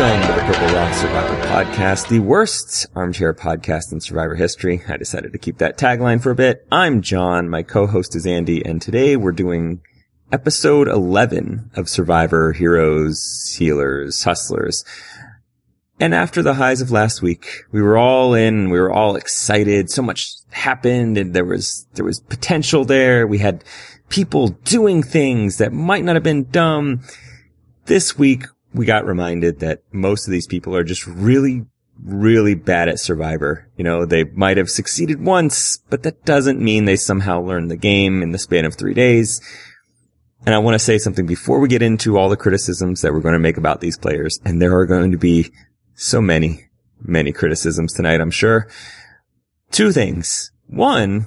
[0.00, 0.06] The
[0.46, 4.80] Purple Rock Survivor Podcast, the worst armchair podcast in Survivor history.
[4.88, 6.66] I decided to keep that tagline for a bit.
[6.72, 9.82] I'm John, my co-host is Andy, and today we're doing
[10.32, 14.86] episode 11 of Survivor Heroes, Healers, Hustlers.
[16.00, 19.90] And after the highs of last week, we were all in, we were all excited.
[19.90, 23.26] So much happened and there was, there was potential there.
[23.26, 23.64] We had
[24.08, 27.02] people doing things that might not have been dumb.
[27.84, 31.66] This week, we got reminded that most of these people are just really,
[32.02, 33.68] really bad at Survivor.
[33.76, 37.76] You know, they might have succeeded once, but that doesn't mean they somehow learned the
[37.76, 39.40] game in the span of three days.
[40.46, 43.20] And I want to say something before we get into all the criticisms that we're
[43.20, 44.40] going to make about these players.
[44.44, 45.52] And there are going to be
[45.94, 46.70] so many,
[47.02, 48.68] many criticisms tonight, I'm sure.
[49.70, 50.50] Two things.
[50.66, 51.26] One,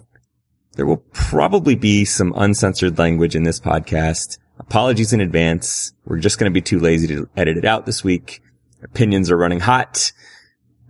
[0.75, 4.39] there will probably be some uncensored language in this podcast.
[4.59, 5.93] Apologies in advance.
[6.05, 8.41] We're just going to be too lazy to edit it out this week.
[8.83, 10.11] Opinions are running hot.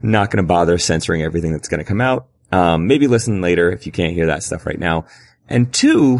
[0.01, 2.27] Not going to bother censoring everything that's going to come out.
[2.51, 5.05] Um, maybe listen later if you can't hear that stuff right now.
[5.47, 6.19] And two,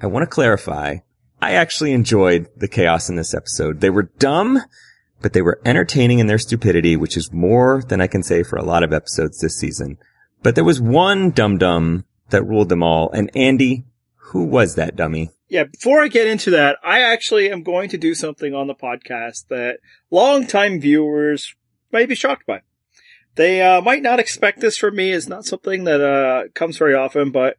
[0.00, 0.96] I want to clarify.
[1.40, 3.80] I actually enjoyed the chaos in this episode.
[3.80, 4.60] They were dumb,
[5.20, 8.56] but they were entertaining in their stupidity, which is more than I can say for
[8.56, 9.98] a lot of episodes this season.
[10.42, 13.10] But there was one dum dum that ruled them all.
[13.12, 13.84] And Andy,
[14.16, 15.30] who was that dummy?
[15.48, 18.74] Yeah, before I get into that, I actually am going to do something on the
[18.74, 19.78] podcast that
[20.10, 21.54] longtime viewers
[21.90, 22.62] may be shocked by.
[23.36, 25.12] They uh, might not expect this from me.
[25.12, 27.56] It's not something that uh, comes very often, but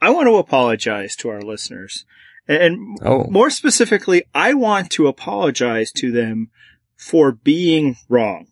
[0.00, 2.04] I want to apologize to our listeners.
[2.48, 3.24] And Oh.
[3.28, 6.50] more specifically, I want to apologize to them
[6.96, 8.46] for being wrong.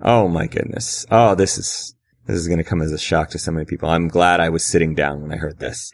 [0.00, 1.04] Oh my goodness.
[1.10, 1.94] Oh, this is,
[2.26, 3.90] this is going to come as a shock to so many people.
[3.90, 5.90] I'm glad I was sitting down when I heard this.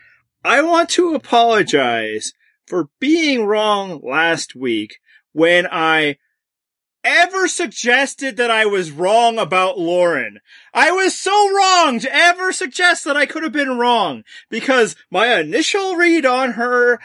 [0.47, 2.33] I want to apologize
[2.69, 5.01] for being wrong last week
[5.33, 6.19] when I
[7.03, 10.39] ever suggested that I was wrong about Lauren.
[10.73, 15.35] I was so wrong to ever suggest that I could have been wrong because my
[15.35, 17.01] initial read on her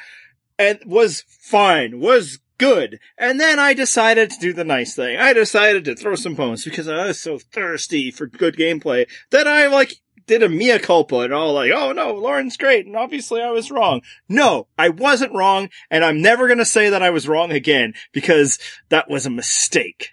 [0.60, 3.00] and was fine, was good.
[3.18, 5.18] And then I decided to do the nice thing.
[5.18, 9.48] I decided to throw some bones because I was so thirsty for good gameplay that
[9.48, 9.96] I like
[10.28, 12.86] did a mea culpa and all like, oh no, Lauren's great.
[12.86, 14.02] And obviously I was wrong.
[14.30, 15.70] No, I wasn't wrong.
[15.90, 18.60] And I'm never going to say that I was wrong again because
[18.90, 20.12] that was a mistake.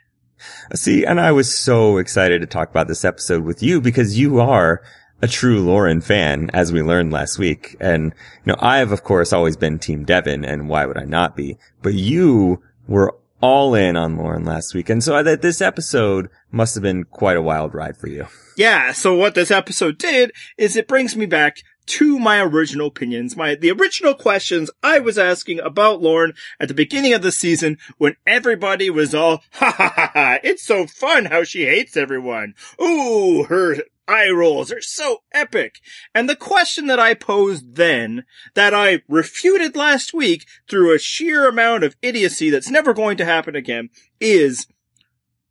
[0.75, 4.41] See, and I was so excited to talk about this episode with you because you
[4.41, 4.83] are
[5.21, 7.77] a true Lauren fan, as we learned last week.
[7.81, 8.15] And,
[8.45, 11.37] you know, I have, of course, always been Team Devin, and why would I not
[11.37, 11.59] be?
[11.83, 14.89] But you were all in on Lauren last week.
[14.89, 18.27] And so thought this episode must have been quite a wild ride for you.
[18.57, 23.37] Yeah, so what this episode did is it brings me back to my original opinions,
[23.37, 27.79] my the original questions I was asking about Lauren at the beginning of the season
[27.97, 32.55] when everybody was all ha ha ha ha it's so fun how she hates everyone.
[32.81, 33.77] Ooh, her
[34.07, 35.81] eye rolls are so epic.
[36.15, 41.49] And the question that I posed then that I refuted last week through a sheer
[41.49, 44.67] amount of idiocy that's never going to happen again is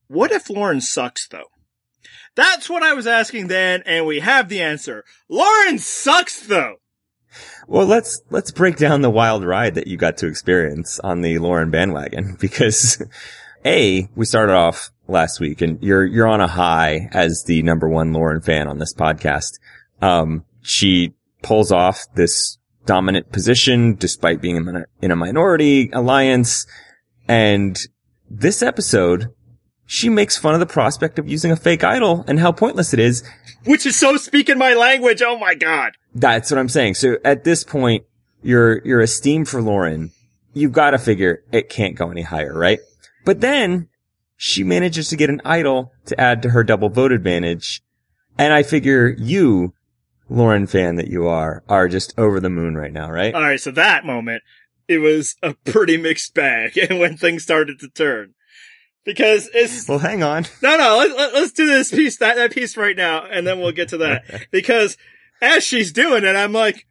[0.07, 1.49] what if Lauren sucks though?
[2.35, 5.03] That's what I was asking then, and we have the answer.
[5.27, 6.75] Lauren sucks though.
[7.67, 11.39] Well, let's, let's break down the wild ride that you got to experience on the
[11.39, 13.01] Lauren bandwagon because
[13.65, 17.89] A, we started off last week and you're, you're on a high as the number
[17.89, 19.59] one Lauren fan on this podcast.
[20.01, 26.65] Um, she pulls off this dominant position despite being in a, in a minority alliance.
[27.27, 27.77] And
[28.29, 29.33] this episode,
[29.87, 32.99] she makes fun of the prospect of using a fake idol and how pointless it
[32.99, 33.23] is.
[33.65, 35.93] Which is so speaking my language, oh my god.
[36.13, 36.95] That's what I'm saying.
[36.95, 38.03] So at this point,
[38.43, 40.11] your, your esteem for Lauren,
[40.53, 42.79] you've got to figure it can't go any higher, right?
[43.23, 43.87] But then
[44.35, 47.81] she manages to get an idol to add to her double vote advantage.
[48.37, 49.73] And I figure you,
[50.29, 53.33] Lauren fan that you are, are just over the moon right now, right?
[53.33, 54.43] Alright, so that moment,
[54.89, 58.33] it was a pretty mixed bag, and when things started to turn.
[59.07, 60.47] Because it's, well, hang on.
[60.61, 63.57] no, no, let, let, let's do this piece, that, that piece right now, and then
[63.57, 64.47] we'll get to that.
[64.51, 64.97] Because
[65.41, 66.85] as she's doing it, I'm like,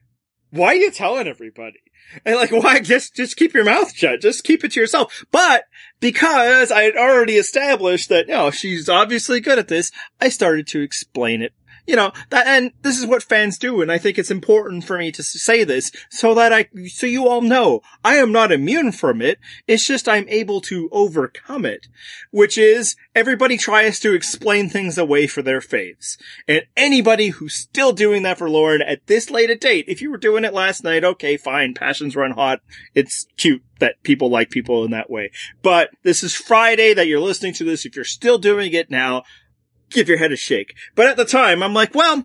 [0.48, 1.78] why are you telling everybody?
[2.24, 4.22] And like, why just, just keep your mouth shut.
[4.22, 5.26] Just keep it to yourself.
[5.30, 5.64] But
[6.00, 10.66] because I had already established that, you know, she's obviously good at this, I started
[10.68, 11.52] to explain it
[11.86, 13.80] you know, that, and this is what fans do.
[13.80, 17.28] And I think it's important for me to say this so that I, so you
[17.28, 19.38] all know I am not immune from it.
[19.66, 21.88] It's just I'm able to overcome it,
[22.30, 26.16] which is everybody tries to explain things away for their faves.
[26.48, 30.10] And anybody who's still doing that for Lauren at this late a date, if you
[30.10, 31.74] were doing it last night, okay, fine.
[31.74, 32.60] Passions run hot.
[32.94, 35.30] It's cute that people like people in that way.
[35.62, 37.84] But this is Friday that you're listening to this.
[37.84, 39.24] If you're still doing it now,
[39.90, 40.74] give your head a shake.
[40.94, 42.24] But at the time, I'm like, well,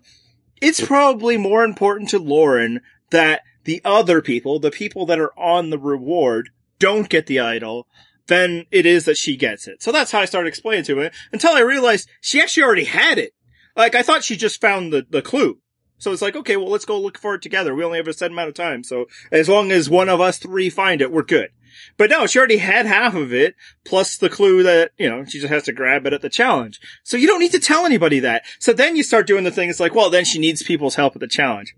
[0.60, 2.80] it's probably more important to Lauren
[3.10, 7.86] that the other people, the people that are on the reward, don't get the idol
[8.26, 9.82] than it is that she gets it.
[9.82, 13.18] So that's how I started explaining to her until I realized she actually already had
[13.18, 13.34] it.
[13.76, 15.58] Like I thought she just found the, the clue.
[15.98, 17.74] So it's like, okay, well, let's go look for it together.
[17.74, 18.82] We only have a set amount of time.
[18.82, 21.50] So as long as one of us three find it, we're good.
[21.96, 23.54] But no, she already had half of it,
[23.84, 26.80] plus the clue that, you know, she just has to grab it at the challenge.
[27.02, 28.44] So you don't need to tell anybody that.
[28.58, 31.20] So then you start doing the things like, well, then she needs people's help at
[31.20, 31.74] the challenge.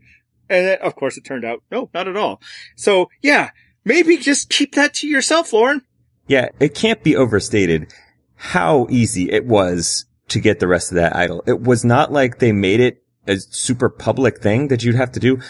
[0.48, 2.40] And then, of course, it turned out, no, not at all.
[2.76, 3.50] So yeah,
[3.84, 5.82] maybe just keep that to yourself, Lauren.
[6.26, 7.92] Yeah, it can't be overstated
[8.36, 11.42] how easy it was to get the rest of that idol.
[11.46, 15.20] It was not like they made it a super public thing that you'd have to
[15.20, 15.40] do.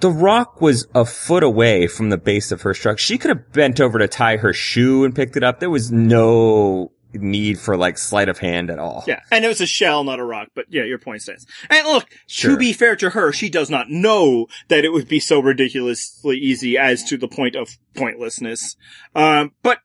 [0.00, 2.98] The rock was a foot away from the base of her truck.
[2.98, 5.58] She could have bent over to tie her shoe and picked it up.
[5.58, 9.04] There was no need for like sleight of hand at all.
[9.06, 9.20] Yeah.
[9.30, 11.46] And it was a shell, not a rock, but yeah, your point stands.
[11.70, 12.52] And look, sure.
[12.52, 16.36] to be fair to her, she does not know that it would be so ridiculously
[16.36, 18.76] easy as to the point of pointlessness.
[19.14, 19.78] Um, but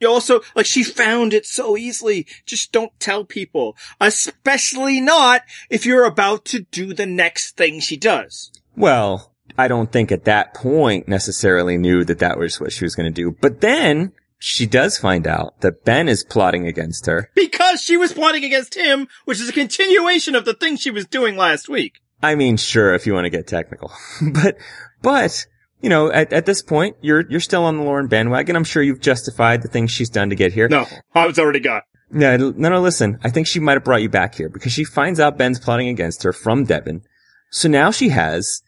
[0.00, 2.26] you also, like, she found it so easily.
[2.44, 3.76] Just don't tell people.
[4.00, 8.50] Especially not if you're about to do the next thing she does.
[8.74, 12.94] Well, I don't think at that point necessarily knew that that was what she was
[12.94, 13.36] going to do.
[13.40, 17.30] But then she does find out that Ben is plotting against her.
[17.34, 21.06] Because she was plotting against him, which is a continuation of the thing she was
[21.06, 22.00] doing last week.
[22.22, 23.92] I mean, sure, if you want to get technical.
[24.32, 24.56] but,
[25.00, 25.46] but,
[25.80, 28.56] you know, at, at this point, you're, you're still on the Lauren bandwagon.
[28.56, 30.68] I'm sure you've justified the things she's done to get here.
[30.68, 31.84] No, I was already got.
[32.10, 33.18] No, no, no, listen.
[33.24, 35.88] I think she might have brought you back here because she finds out Ben's plotting
[35.88, 37.02] against her from Devin.
[37.50, 38.62] So now she has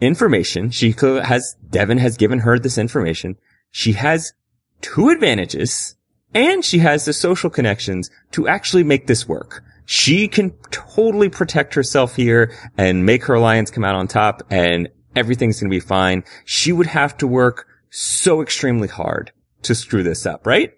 [0.00, 0.70] information.
[0.70, 3.36] She has, Devin has given her this information.
[3.70, 4.32] She has
[4.80, 5.96] two advantages
[6.34, 9.62] and she has the social connections to actually make this work.
[9.86, 14.88] She can totally protect herself here and make her alliance come out on top and
[15.14, 16.24] everything's going to be fine.
[16.44, 19.32] She would have to work so extremely hard
[19.62, 20.72] to screw this up, right?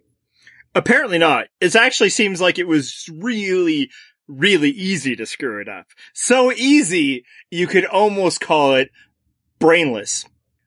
[0.74, 1.46] Apparently not.
[1.60, 3.90] It actually seems like it was really,
[4.28, 5.86] really easy to screw it up.
[6.12, 8.90] So easy, you could almost call it
[9.58, 10.26] brainless.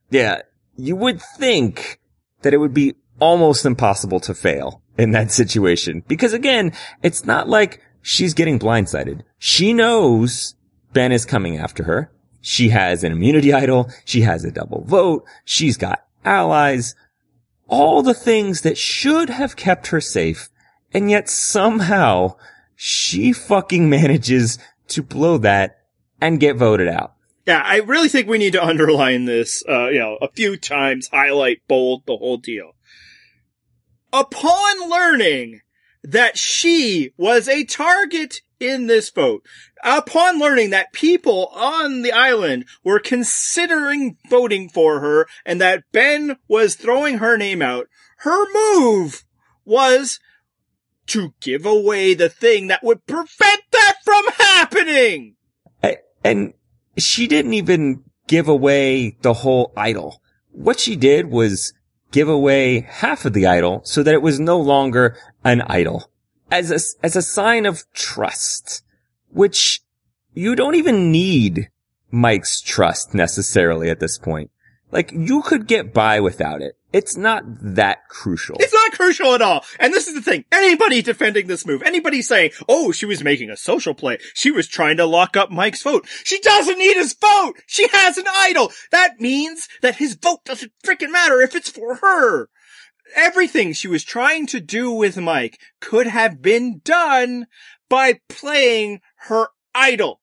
[0.10, 0.42] Yeah,
[0.76, 2.00] you would think
[2.42, 6.04] that it would be almost impossible to fail in that situation.
[6.08, 9.22] Because again, it's not like she's getting blindsided.
[9.38, 10.56] She knows
[10.94, 12.12] Ben is coming after her.
[12.42, 13.90] She has an immunity idol.
[14.06, 15.26] She has a double vote.
[15.44, 16.96] She's got allies.
[17.68, 20.50] All the things that should have kept her safe.
[20.94, 22.36] And yet somehow
[22.76, 24.58] she fucking manages
[24.88, 25.80] to blow that
[26.22, 27.14] and get voted out.
[27.50, 31.08] Yeah, I really think we need to underline this, uh, you know, a few times,
[31.08, 32.76] highlight, bold, the whole deal.
[34.14, 35.62] Upon learning
[36.04, 39.44] that she was a target in this vote,
[39.84, 46.38] upon learning that people on the island were considering voting for her and that Ben
[46.48, 47.88] was throwing her name out,
[48.18, 49.24] her move
[49.66, 50.20] was
[51.08, 55.36] to give away the thing that would prevent that from happening.
[56.24, 56.54] And
[57.04, 60.22] she didn't even give away the whole idol.
[60.52, 61.74] What she did was
[62.12, 66.12] give away half of the idol so that it was no longer an idol
[66.52, 68.84] as a, as a sign of trust,
[69.30, 69.82] which
[70.34, 71.70] you don't even need
[72.12, 74.52] Mike's trust necessarily at this point.
[74.92, 76.79] Like you could get by without it.
[76.92, 78.56] It's not that crucial.
[78.60, 79.64] It's not crucial at all.
[79.80, 80.46] And this is the thing.
[80.52, 84.18] Anybody defending this move, anybody saying, oh, she was making a social play.
[84.34, 86.08] She was trying to lock up Mike's vote.
[86.24, 87.54] She doesn't need his vote.
[87.68, 88.72] She has an idol.
[88.92, 92.50] That means that his vote doesn't freaking matter if it's for her.
[93.16, 97.46] Everything she was trying to do with Mike could have been done
[97.88, 100.22] by playing her idol.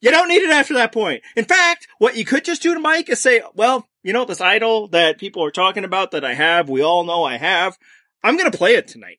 [0.00, 1.22] You don't need it after that point.
[1.36, 4.40] In fact, what you could just do to Mike is say, well, you know, this
[4.40, 7.78] idol that people are talking about that I have, we all know I have,
[8.22, 9.18] I'm gonna play it tonight.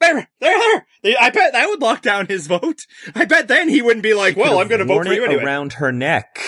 [0.00, 1.16] There, there, there.
[1.20, 2.86] I bet that would lock down his vote.
[3.14, 5.42] I bet then he wouldn't be like, well, I'm gonna vote for you anyway.
[5.42, 6.38] around her neck.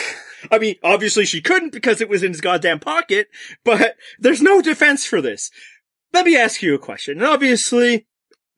[0.50, 3.28] I mean, obviously she couldn't because it was in his goddamn pocket,
[3.64, 5.50] but there's no defense for this.
[6.12, 7.18] Let me ask you a question.
[7.18, 8.06] And obviously,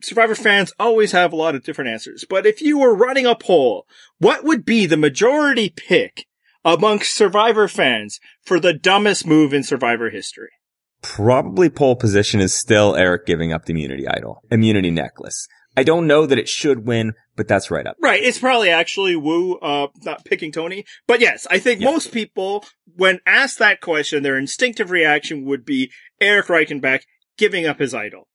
[0.02, 3.34] Survivor fans always have a lot of different answers, but if you were running a
[3.34, 3.86] poll,
[4.18, 6.26] what would be the majority pick
[6.64, 10.50] amongst Survivor fans for the dumbest move in Survivor history?
[11.02, 15.46] Probably pole position is still Eric giving up the immunity idol, immunity necklace.
[15.76, 17.96] I don't know that it should win, but that's right up.
[18.02, 18.20] Right.
[18.20, 20.84] It's probably actually Woo, uh, not picking Tony.
[21.06, 21.90] But yes, I think Yeah.
[21.92, 22.64] most people,
[22.96, 27.02] when asked that question, their instinctive reaction would be Eric Reichenbach
[27.36, 28.26] giving up his idol.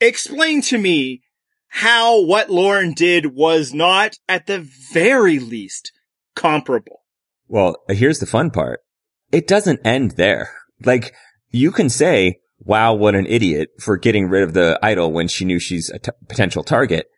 [0.00, 1.22] Explain to me
[1.68, 4.60] how what Lauren did was not, at the
[4.92, 5.90] very least,
[6.36, 7.00] comparable.
[7.48, 8.80] Well, here's the fun part.
[9.32, 10.50] It doesn't end there.
[10.84, 11.14] Like,
[11.50, 15.44] you can say, wow, what an idiot for getting rid of the idol when she
[15.44, 17.08] knew she's a t- potential target.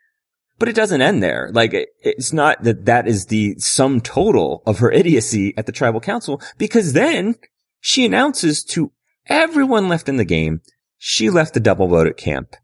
[0.58, 1.50] But it doesn't end there.
[1.52, 5.72] Like, it- it's not that that is the sum total of her idiocy at the
[5.72, 7.36] tribal council because then
[7.80, 8.92] she announces to
[9.26, 10.60] everyone left in the game,
[10.96, 12.56] she left the double vote at camp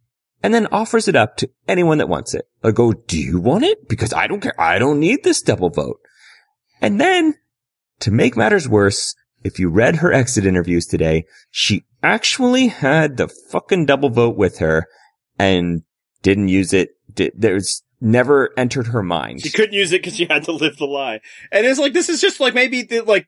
[0.42, 2.46] and then offers it up to anyone that wants it.
[2.62, 3.88] I go, do you want it?
[3.88, 4.60] Because I don't care.
[4.60, 6.00] I don't need this double vote.
[6.82, 7.34] And then
[8.00, 13.28] to make matters worse, if you read her exit interviews today, she actually had the
[13.28, 14.86] fucking double vote with her
[15.38, 15.82] and
[16.22, 16.90] didn't use it.
[17.12, 19.42] Did, there's never entered her mind.
[19.42, 21.20] She couldn't use it because she had to live the lie.
[21.52, 23.26] And it's like, this is just like maybe the, like,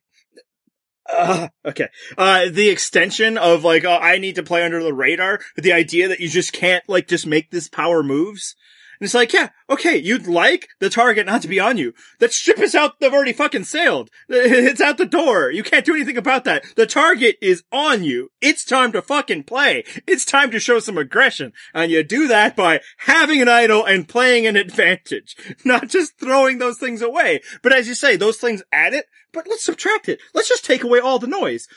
[1.09, 1.89] uh, okay.
[2.19, 5.41] Uh, the extension of like, oh, I need to play under the radar.
[5.57, 8.57] The idea that you just can't like just make this power moves.
[8.99, 11.93] And it's like, yeah, okay, you'd like the target not to be on you.
[12.19, 14.11] That ship is out, they've already fucking sailed.
[14.29, 15.51] It's out the door.
[15.51, 16.65] You can't do anything about that.
[16.77, 18.31] The target is on you.
[18.41, 19.85] It's time to fucking play.
[20.07, 21.53] It's time to show some aggression.
[21.75, 25.37] And you do that by having an idol and playing an advantage.
[25.65, 27.41] Not just throwing those things away.
[27.63, 30.21] But as you say, those things add it, but let's subtract it.
[30.35, 31.69] Let's just take away all the noise.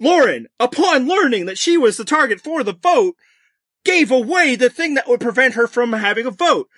[0.00, 3.14] Lauren, upon learning that she was the target for the vote,
[3.84, 6.68] gave away the thing that would prevent her from having a vote.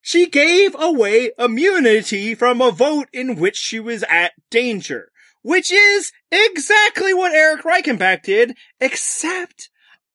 [0.00, 5.10] She gave away immunity from a vote in which she was at danger,
[5.42, 9.70] which is exactly what Eric Reichenbach did, except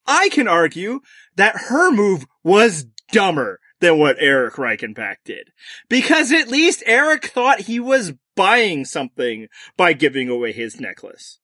[0.05, 0.99] I can argue
[1.35, 5.51] that her move was dumber than what Eric Reichenbach did.
[5.89, 11.39] Because at least Eric thought he was buying something by giving away his necklace.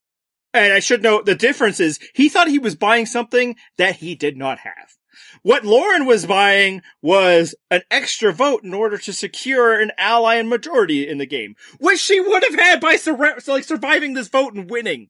[0.54, 4.16] And I should note the difference is he thought he was buying something that he
[4.16, 4.96] did not have.
[5.42, 10.50] What Lauren was buying was an extra vote in order to secure an ally and
[10.50, 14.54] majority in the game, which she would have had by sur- like surviving this vote
[14.54, 15.10] and winning.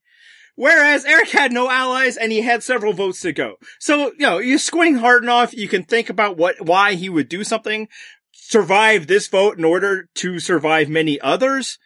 [0.56, 3.56] Whereas Eric had no allies and he had several votes to go.
[3.80, 7.28] So, you know, you're squinting hard enough, you can think about what, why he would
[7.28, 7.88] do something,
[8.32, 11.80] survive this vote in order to survive many others.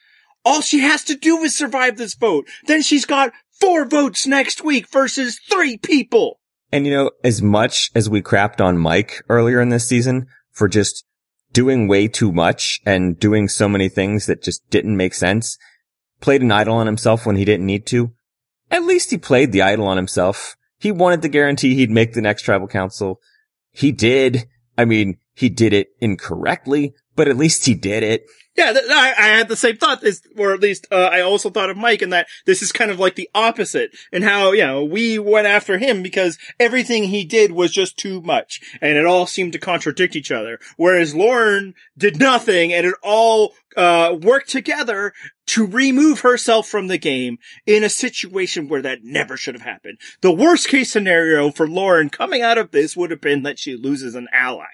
[0.44, 2.48] All she has to do is survive this vote.
[2.68, 6.40] Then she's got four votes next week versus three people.
[6.72, 10.68] And you know, as much as we crapped on Mike earlier in this season for
[10.68, 11.06] just
[11.54, 15.58] doing way too much and doing so many things that just didn't make sense,
[16.20, 18.14] played an idol on himself when he didn't need to,
[18.70, 20.58] at least he played the idol on himself.
[20.80, 23.20] He wanted to guarantee he'd make the next tribal council.
[23.72, 24.48] He did.
[24.78, 28.24] I mean, he did it incorrectly, but at least he did it.
[28.58, 30.04] Yeah, th- I, I had the same thought,
[30.36, 33.00] or at least uh, I also thought of Mike in that this is kind of
[33.00, 37.52] like the opposite, and how you know we went after him because everything he did
[37.52, 40.60] was just too much, and it all seemed to contradict each other.
[40.76, 45.14] Whereas Lauren did nothing, and it all uh, worked together
[45.46, 47.38] to remove herself from the game
[47.68, 50.00] in a situation where that never should have happened.
[50.22, 53.78] The worst case scenario for Lauren coming out of this would have been that she
[53.78, 54.66] loses an ally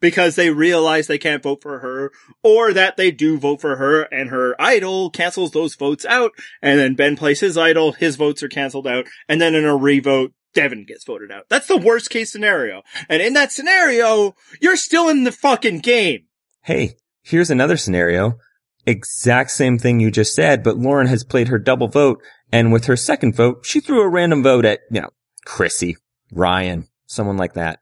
[0.00, 2.12] because they realize they can't vote for her
[2.42, 6.78] or that they do vote for her and her idol cancels those votes out and
[6.78, 10.32] then Ben plays his idol, his votes are canceled out and then in a revote,
[10.54, 11.44] Devin gets voted out.
[11.48, 12.82] That's the worst case scenario.
[13.08, 16.24] And in that scenario, you're still in the fucking game.
[16.62, 18.38] Hey, here's another scenario.
[18.86, 22.22] Exact same thing you just said, but Lauren has played her double vote
[22.52, 25.10] and with her second vote, she threw a random vote at, you know,
[25.44, 25.96] Chrissy,
[26.32, 27.80] Ryan, someone like that.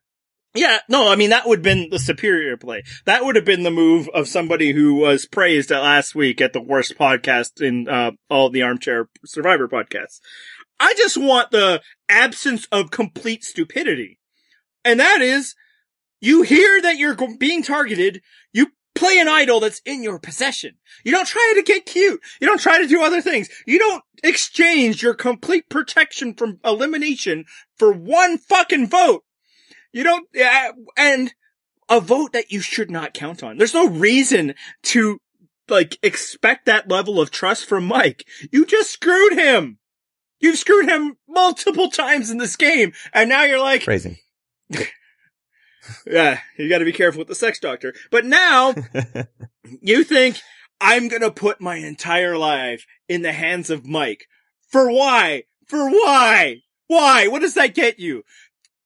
[0.55, 2.85] Yeah, no, I mean, that would have been the superior play.
[3.07, 6.53] That would have been the move of somebody who was praised at last week at
[6.53, 10.21] the worst podcast in, uh, all the armchair survivor podcasts.
[10.79, 14.21] I just want the absence of complete stupidity.
[14.85, 15.57] And that is,
[16.21, 20.77] you hear that you're being targeted, you play an idol that's in your possession.
[21.05, 22.21] You don't try to get cute.
[22.41, 23.49] You don't try to do other things.
[23.67, 27.45] You don't exchange your complete protection from elimination
[27.77, 29.25] for one fucking vote.
[29.95, 31.33] You don't, yeah, and
[31.89, 33.59] a vote that you should not count on.
[33.59, 35.21] There's no reason to,
[35.69, 38.27] like, expect that level of trust from Mike.
[38.51, 39.79] You just screwed him.
[40.41, 44.21] You've screwed him multiple times in this game, and now you're like, crazy.
[46.07, 47.95] Yeah, you got to be careful with the sex doctor.
[48.11, 48.75] But now
[49.83, 50.41] you think
[50.81, 54.27] I'm to put my entire life in the hands of Mike.
[54.69, 55.45] For why?
[55.67, 56.63] For why?
[56.87, 57.29] Why?
[57.29, 58.23] What does that get you?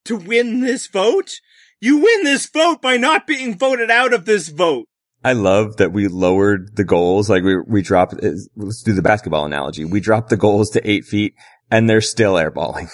[0.08, 1.40] To win this vote?
[1.80, 4.86] You win this vote by not being voted out of this vote.
[5.22, 7.28] I love that we lowered the goals.
[7.28, 8.14] Like we, we dropped,
[8.56, 9.84] let's do the basketball analogy.
[9.84, 11.34] We dropped the goals to eight feet
[11.70, 12.90] and they're still airballing.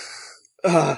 [0.64, 0.96] Uh,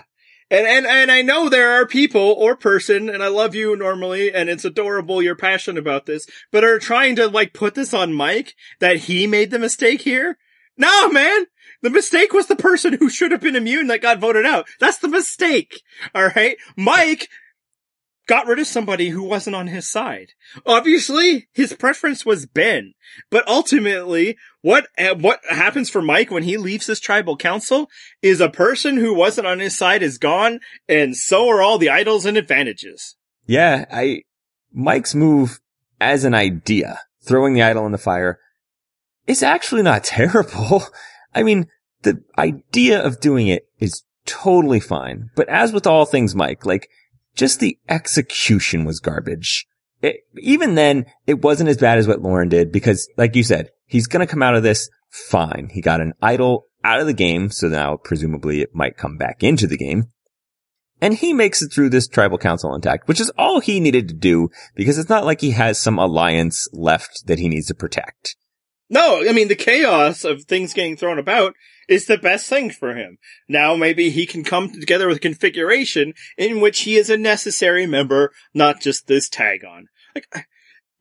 [0.50, 4.32] and, and, and I know there are people or person, and I love you normally,
[4.32, 8.14] and it's adorable you're passionate about this, but are trying to like put this on
[8.14, 10.38] Mike that he made the mistake here.
[10.76, 11.46] No, man!
[11.82, 14.66] The mistake was the person who should have been immune that got voted out.
[14.80, 15.82] That's the mistake.
[16.14, 16.56] Alright?
[16.76, 17.28] Mike
[18.26, 20.32] got rid of somebody who wasn't on his side.
[20.64, 22.94] Obviously, his preference was Ben,
[23.30, 27.88] but ultimately, what uh, what happens for Mike when he leaves this tribal council
[28.20, 31.90] is a person who wasn't on his side is gone, and so are all the
[31.90, 33.16] idols and advantages.
[33.46, 34.22] Yeah, I
[34.72, 35.60] Mike's move
[36.00, 38.38] as an idea, throwing the idol in the fire,
[39.26, 40.84] is actually not terrible.
[41.36, 41.66] I mean,
[42.02, 46.88] the idea of doing it is totally fine, but as with all things Mike, like
[47.36, 49.66] just the execution was garbage.
[50.02, 53.70] It, even then, it wasn't as bad as what Lauren did because, like you said,
[53.86, 55.68] he's going to come out of this fine.
[55.72, 59.42] He got an idol out of the game, so now presumably it might come back
[59.42, 60.04] into the game.
[61.00, 64.14] And he makes it through this tribal council intact, which is all he needed to
[64.14, 68.36] do because it's not like he has some alliance left that he needs to protect.
[68.88, 71.54] No, I mean, the chaos of things getting thrown about
[71.88, 73.18] is the best thing for him.
[73.48, 77.86] Now maybe he can come together with a configuration in which he is a necessary
[77.86, 79.88] member, not just this tag on.
[80.14, 80.46] Like,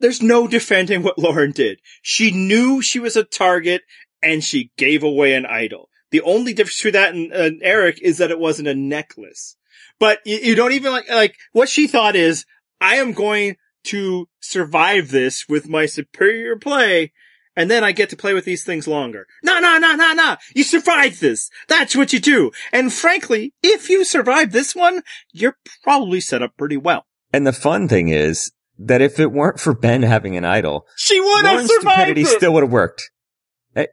[0.00, 1.80] there's no defending what Lauren did.
[2.02, 3.82] She knew she was a target
[4.22, 5.88] and she gave away an idol.
[6.10, 9.56] The only difference between that and, Eric is that it wasn't a necklace.
[9.98, 12.44] But you, you don't even like, like, what she thought is,
[12.80, 17.12] I am going to survive this with my superior play
[17.56, 19.26] and then I get to play with these things longer.
[19.42, 20.36] No, no, no, no, no.
[20.54, 21.50] You survived this.
[21.68, 22.52] That's what you do.
[22.72, 27.06] And frankly, if you survive this one, you're probably set up pretty well.
[27.32, 31.20] And the fun thing is that if it weren't for Ben having an idol, she
[31.20, 31.96] would have survived.
[31.96, 32.26] Stupidity it.
[32.26, 33.10] still would have worked.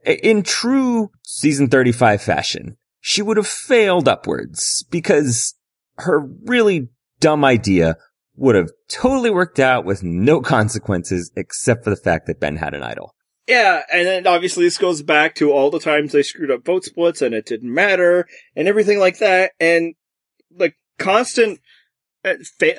[0.05, 5.55] In true season 35 fashion, she would have failed upwards because
[5.97, 7.97] her really dumb idea
[8.35, 12.73] would have totally worked out with no consequences except for the fact that Ben had
[12.73, 13.13] an idol.
[13.47, 16.85] Yeah, and then obviously this goes back to all the times they screwed up vote
[16.85, 18.25] splits and it didn't matter
[18.55, 19.51] and everything like that.
[19.59, 19.95] And
[20.49, 21.59] like constant,
[22.23, 22.35] uh,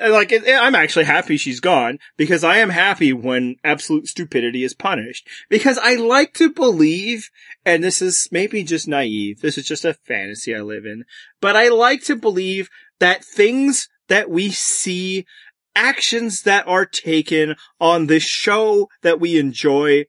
[0.09, 5.27] like I'm actually happy she's gone because I am happy when absolute stupidity is punished
[5.49, 7.29] because I like to believe,
[7.63, 9.41] and this is maybe just naive.
[9.41, 11.05] This is just a fantasy I live in,
[11.41, 15.27] but I like to believe that things that we see
[15.75, 20.05] actions that are taken on this show that we enjoy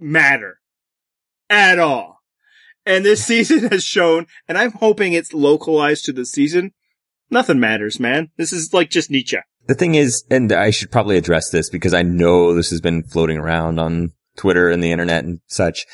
[0.00, 0.58] matter
[1.48, 2.20] at all.
[2.86, 6.72] And this season has shown, and I'm hoping it's localized to the season.
[7.30, 8.30] Nothing matters, man.
[8.36, 9.38] This is like just Nietzsche.
[9.66, 13.02] The thing is, and I should probably address this because I know this has been
[13.04, 15.86] floating around on Twitter and the internet and such.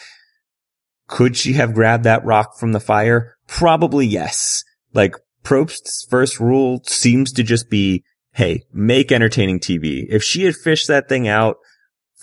[1.09, 3.37] Could she have grabbed that rock from the fire?
[3.47, 4.65] Probably yes.
[4.95, 10.07] Like Probst's first rule seems to just be, hey, make entertaining TV.
[10.09, 11.57] If she had fished that thing out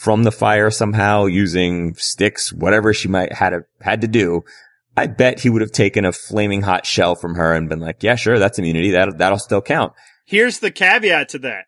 [0.03, 4.43] from the fire somehow using sticks, whatever she might had a, had to do,
[4.97, 8.03] I bet he would have taken a flaming hot shell from her and been like,
[8.03, 8.91] yeah, sure, that's immunity.
[8.91, 9.93] That, that'll still count.
[10.25, 11.67] Here's the caveat to that.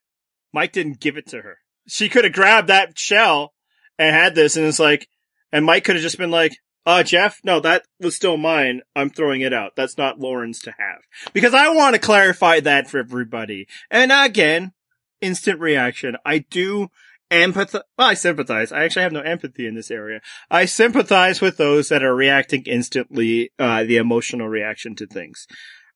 [0.52, 1.60] Mike didn't give it to her.
[1.88, 3.54] She could have grabbed that shell
[3.98, 5.08] and had this and it's like,
[5.54, 8.82] and Mike could have just been like, uh, Jeff, no, that was still mine.
[8.98, 9.78] I'm throwing it out.
[9.78, 11.00] That's not Lauren's to have.
[11.32, 13.68] Because I want to clarify that for everybody.
[13.90, 14.74] And again,
[15.22, 16.18] instant reaction.
[16.26, 16.90] I do
[17.36, 17.82] empathize.
[17.98, 18.72] Well, I sympathize.
[18.72, 20.22] I actually have no empathy in this area.
[20.50, 25.48] I sympathize with those that are reacting instantly, uh, the emotional reaction to things.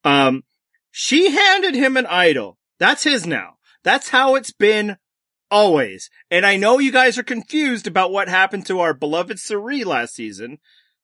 [0.03, 0.43] Um,
[0.91, 2.57] she handed him an idol.
[2.79, 3.55] That's his now.
[3.83, 4.97] That's how it's been
[5.51, 6.09] always.
[6.29, 10.15] And I know you guys are confused about what happened to our beloved Cirie last
[10.15, 10.59] season.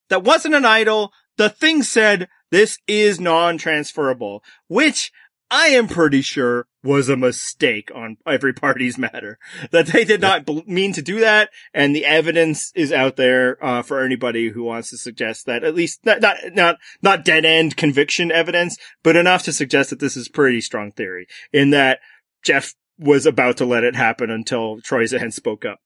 [0.09, 1.11] That wasn't an idol.
[1.37, 5.11] The thing said, this is non-transferable, which
[5.51, 9.37] I am pretty sure was a mistake on every party's matter.
[9.71, 13.81] That they did not mean to do that, and the evidence is out there uh,
[13.81, 15.63] for anybody who wants to suggest that.
[15.63, 19.99] At least not not not not dead end conviction evidence, but enough to suggest that
[19.99, 21.99] this is pretty strong theory in that
[22.43, 25.79] Jeff was about to let it happen until Troyzan spoke up.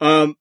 [0.00, 0.36] Um,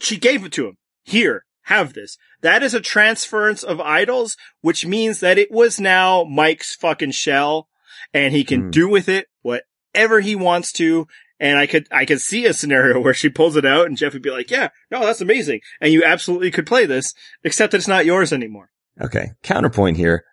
[0.00, 0.76] she gave it to him.
[1.04, 2.18] Here, have this.
[2.42, 7.68] That is a transference of idols, which means that it was now Mike's fucking shell
[8.12, 8.70] and he can mm.
[8.70, 11.06] do with it whatever he wants to.
[11.40, 14.12] And I could, I could see a scenario where she pulls it out and Jeff
[14.12, 15.60] would be like, yeah, no, that's amazing.
[15.80, 18.70] And you absolutely could play this, except that it's not yours anymore.
[19.00, 19.32] Okay.
[19.42, 20.24] Counterpoint here.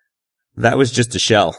[0.56, 1.56] That was just a shell.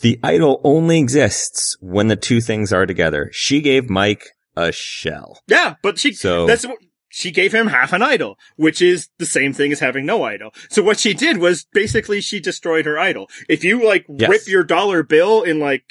[0.00, 3.30] The idol only exists when the two things are together.
[3.32, 4.24] She gave Mike
[4.56, 5.40] a shell.
[5.46, 6.78] Yeah, but she, So- that's what,
[7.10, 10.54] she gave him half an idol, which is the same thing as having no idol.
[10.70, 13.28] So what she did was basically she destroyed her idol.
[13.48, 14.30] If you like Yes.
[14.30, 15.84] rip your dollar bill in like,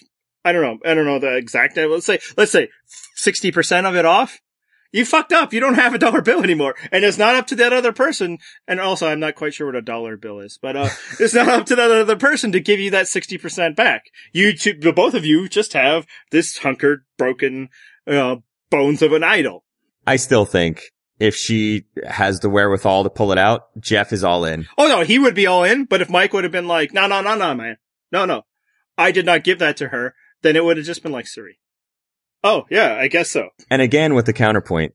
[0.45, 2.69] I don't know, I don't know the exact, let's say, let's say
[3.17, 4.39] 60% of it off.
[4.91, 5.53] You fucked up.
[5.53, 6.73] You don't have a dollar bill anymore.
[6.91, 8.39] And it's not up to that other person.
[8.67, 11.47] And also, I'm not quite sure what a dollar bill is, but, uh, it's not
[11.47, 14.05] up to that other person to give you that 60% back.
[14.31, 17.69] You two, the both of you just have this hunkered, broken,
[18.07, 18.37] uh,
[18.71, 19.63] bones of an idol.
[20.07, 20.85] I still think
[21.19, 24.67] if she has the wherewithal to pull it out, Jeff is all in.
[24.77, 27.07] Oh no, he would be all in, but if Mike would have been like, no,
[27.07, 27.77] no, no, no, man.
[28.11, 28.43] No, no.
[28.97, 31.59] I did not give that to her, then it would have just been like Cirie.
[32.43, 33.49] Oh, yeah, I guess so.
[33.69, 34.93] And again with the counterpoint.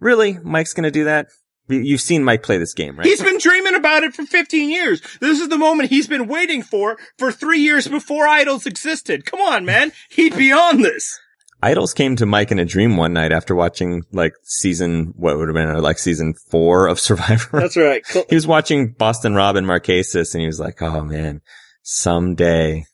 [0.00, 0.38] Really?
[0.42, 1.28] Mike's gonna do that?
[1.68, 3.06] You- You've seen Mike play this game, right?
[3.06, 5.00] He's been dreaming about it for 15 years.
[5.20, 9.24] This is the moment he's been waiting for for three years before idols existed.
[9.24, 9.92] Come on, man.
[10.10, 11.20] He'd be on this.
[11.62, 15.48] Idols came to Mike in a dream one night after watching like season, what would
[15.48, 17.60] have been like season four of Survivor.
[17.60, 18.02] That's right.
[18.10, 18.24] Cool.
[18.28, 21.42] he was watching Boston Rob in Marquesas and he was like, oh man,
[21.82, 22.84] someday.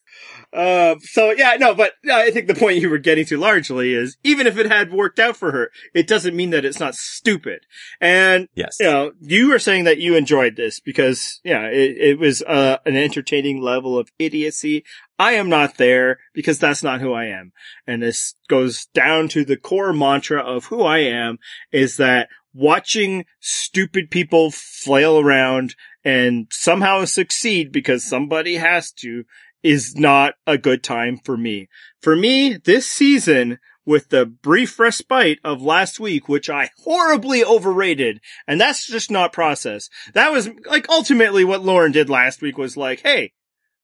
[0.57, 4.17] Uh, so yeah, no, but I think the point you were getting to largely is
[4.25, 7.67] even if it had worked out for her, it doesn't mean that it's not stupid.
[8.01, 8.79] And Yes.
[8.81, 12.79] you know, you were saying that you enjoyed this because, yeah, it, it was, uh,
[12.87, 14.83] an entertaining level of idiocy.
[15.19, 17.53] I am not there because that's not who I am.
[17.87, 21.39] And this goes down to the core mantra of who I am
[21.71, 29.25] is that watching stupid people flail around and somehow succeed because somebody has to
[29.67, 31.69] is not a good time for me.
[32.01, 38.21] For me, this season, with the brief respite of last week, which I horribly overrated,
[38.47, 39.91] and that's just not process.
[40.15, 43.33] That was like ultimately what Lauren did last week was like, hey,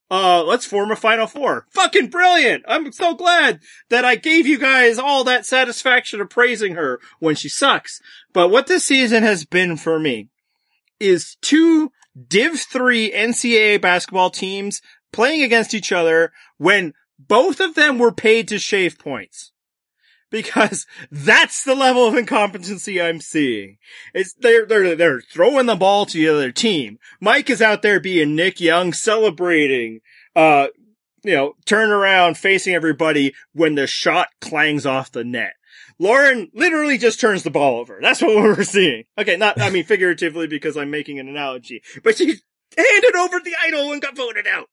[0.08, 1.66] uh, let's form a final four.
[1.70, 2.62] Fucking brilliant.
[2.68, 7.34] I'm so glad that I gave you guys all that satisfaction of praising her when
[7.34, 8.00] she sucks.
[8.32, 10.28] But what this season has been for me
[11.00, 11.90] is two
[12.28, 14.82] Div 3 NCAA basketball teams
[15.12, 19.52] playing against each other when both of them were paid to shave points.
[20.30, 23.78] Because that's the level of incompetency I'm seeing.
[24.14, 26.98] It's, they're, they're, they're throwing the ball to the other team.
[27.20, 30.00] Mike is out there being Nick Young celebrating,
[30.34, 30.68] uh,
[31.22, 35.54] you know, turn around facing everybody when the shot clangs off the net.
[35.98, 37.98] Lauren literally just turns the ball over.
[38.02, 39.04] That's what we're seeing.
[39.16, 42.26] Okay, not, I mean, figuratively because I'm making an analogy, but she
[42.76, 44.68] handed over the idol and got voted out.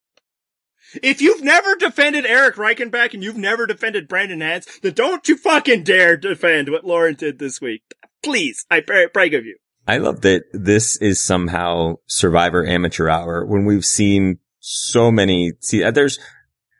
[1.04, 5.38] If you've never defended Eric Reichenbach and you've never defended Brandon Hantz, then don't you
[5.38, 7.84] fucking dare defend what Lauren did this week.
[8.24, 9.58] Please, I pray, beg of you.
[9.88, 15.54] I love that this is somehow Survivor Amateur Hour when we've seen so many.
[15.62, 16.20] See, uh, there's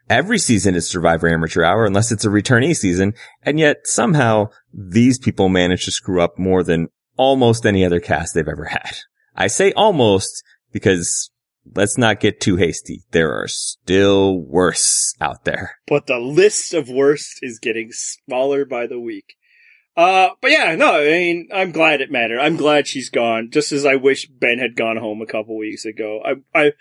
[0.08, 5.18] every season is Survivor Amateur Hour unless it's a returnee season, and yet somehow these
[5.18, 8.98] people manage to screw up more than almost any other cast they've ever had.
[9.34, 11.30] I say almost because
[11.74, 13.02] let's not get too hasty.
[13.10, 15.76] There are still worse out there.
[15.86, 19.36] But the list of worst is getting smaller by the week.
[19.96, 22.38] Uh, but yeah, no, I mean, I'm glad it mattered.
[22.38, 25.84] I'm glad she's gone, just as I wish Ben had gone home a couple weeks
[25.84, 26.20] ago.
[26.24, 26.72] I, I,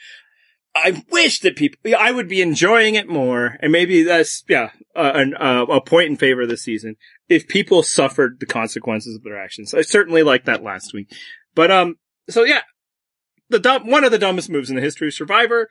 [0.76, 5.12] I wish that people, I would be enjoying it more, and maybe that's, yeah, uh,
[5.16, 6.96] an, uh, a point in favor of the season,
[7.28, 9.74] if people suffered the consequences of their actions.
[9.74, 11.12] I certainly liked that last week.
[11.56, 11.96] But, um,
[12.30, 12.62] so yeah,
[13.50, 15.70] the dumb, one of the dumbest moves in the history of Survivor,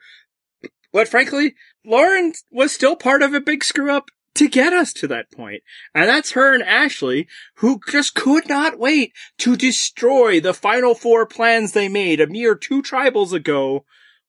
[0.91, 5.07] but frankly, Lauren was still part of a big screw up to get us to
[5.07, 5.63] that point.
[5.93, 11.25] And that's her and Ashley, who just could not wait to destroy the final four
[11.25, 13.85] plans they made a mere two tribals ago.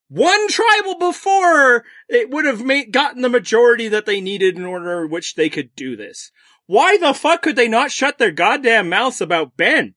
[0.08, 5.06] One tribal before it would have made, gotten the majority that they needed in order
[5.06, 6.32] which they could do this.
[6.66, 9.94] Why the fuck could they not shut their goddamn mouths about Ben?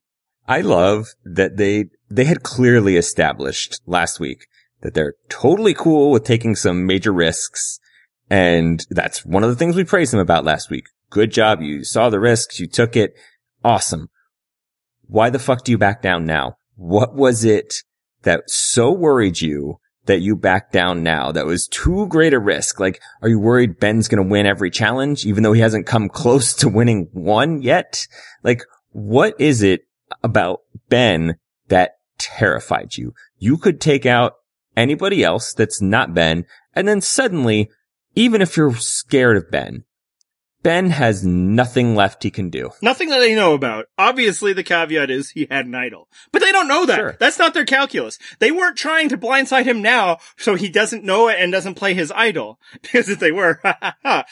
[0.47, 4.45] I love that they, they had clearly established last week
[4.81, 7.79] that they're totally cool with taking some major risks.
[8.29, 10.85] And that's one of the things we praised them about last week.
[11.09, 11.61] Good job.
[11.61, 12.59] You saw the risks.
[12.59, 13.13] You took it.
[13.63, 14.09] Awesome.
[15.07, 16.57] Why the fuck do you back down now?
[16.75, 17.73] What was it
[18.23, 21.31] that so worried you that you back down now?
[21.31, 22.79] That was too great a risk.
[22.79, 26.09] Like, are you worried Ben's going to win every challenge, even though he hasn't come
[26.13, 28.07] close to winning one yet?
[28.43, 29.81] Like, what is it
[30.23, 31.37] about Ben
[32.17, 33.13] terrified you?
[33.37, 34.33] You could take out
[34.75, 36.45] anybody else that's not Ben.
[36.73, 37.69] And then suddenly,
[38.15, 39.83] even if you're scared of Ben,
[40.63, 42.71] Ben has nothing left he can do.
[42.81, 43.87] Nothing that they know about.
[43.97, 46.97] Obviously, the caveat is he had an idol, but they don't know that.
[46.97, 47.17] Sure.
[47.19, 48.17] That's not their calculus.
[48.39, 51.93] They weren't trying to blindside him now so he doesn't know it and doesn't play
[51.93, 52.59] his idol.
[52.93, 53.59] Because if they were,
[54.03, 54.23] no,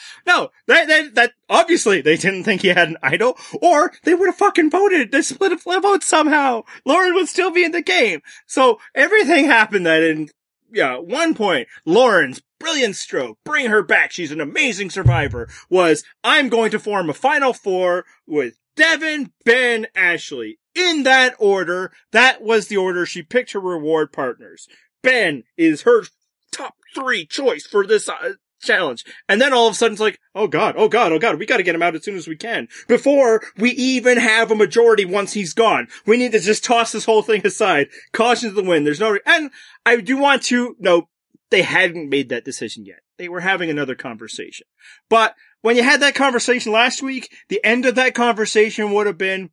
[0.66, 4.36] that, that, that, obviously they didn't think he had an idol or they would have
[4.36, 5.10] fucking voted.
[5.10, 6.62] They split a flip vote somehow.
[6.84, 8.20] Lauren would still be in the game.
[8.46, 10.28] So everything happened that in,
[10.72, 14.12] yeah, one point, Lauren's brilliant stroke, bring her back.
[14.12, 19.86] She's an amazing survivor was I'm going to form a final four with Devin, Ben,
[19.94, 20.58] Ashley.
[20.74, 24.68] In that order, that was the order she picked her reward partners.
[25.02, 26.04] Ben is her
[26.50, 29.04] top three choice for this uh, challenge.
[29.28, 31.46] And then all of a sudden it's like, oh god, oh god, oh god, we
[31.46, 32.68] gotta get him out as soon as we can.
[32.88, 35.88] Before we even have a majority once he's gone.
[36.06, 37.88] We need to just toss this whole thing aside.
[38.12, 38.86] Caution to the wind.
[38.86, 39.50] There's no, re- and
[39.84, 41.06] I do want to note
[41.50, 43.00] they hadn't made that decision yet.
[43.18, 44.66] They were having another conversation.
[45.08, 49.18] But when you had that conversation last week, the end of that conversation would have
[49.18, 49.50] been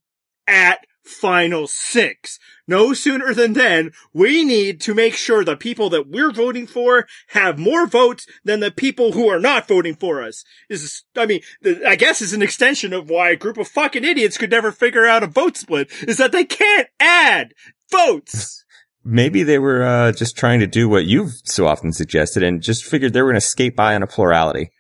[0.48, 2.40] at final six.
[2.68, 7.08] No sooner than then, we need to make sure the people that we're voting for
[7.30, 10.44] have more votes than the people who are not voting for us.
[10.70, 11.42] This is, I mean,
[11.86, 15.06] I guess is an extension of why a group of fucking idiots could never figure
[15.06, 17.54] out a vote split, is that they can't add
[17.92, 18.64] votes.
[19.04, 22.86] Maybe they were uh, just trying to do what you've so often suggested and just
[22.86, 24.72] figured they were going to skate by on a plurality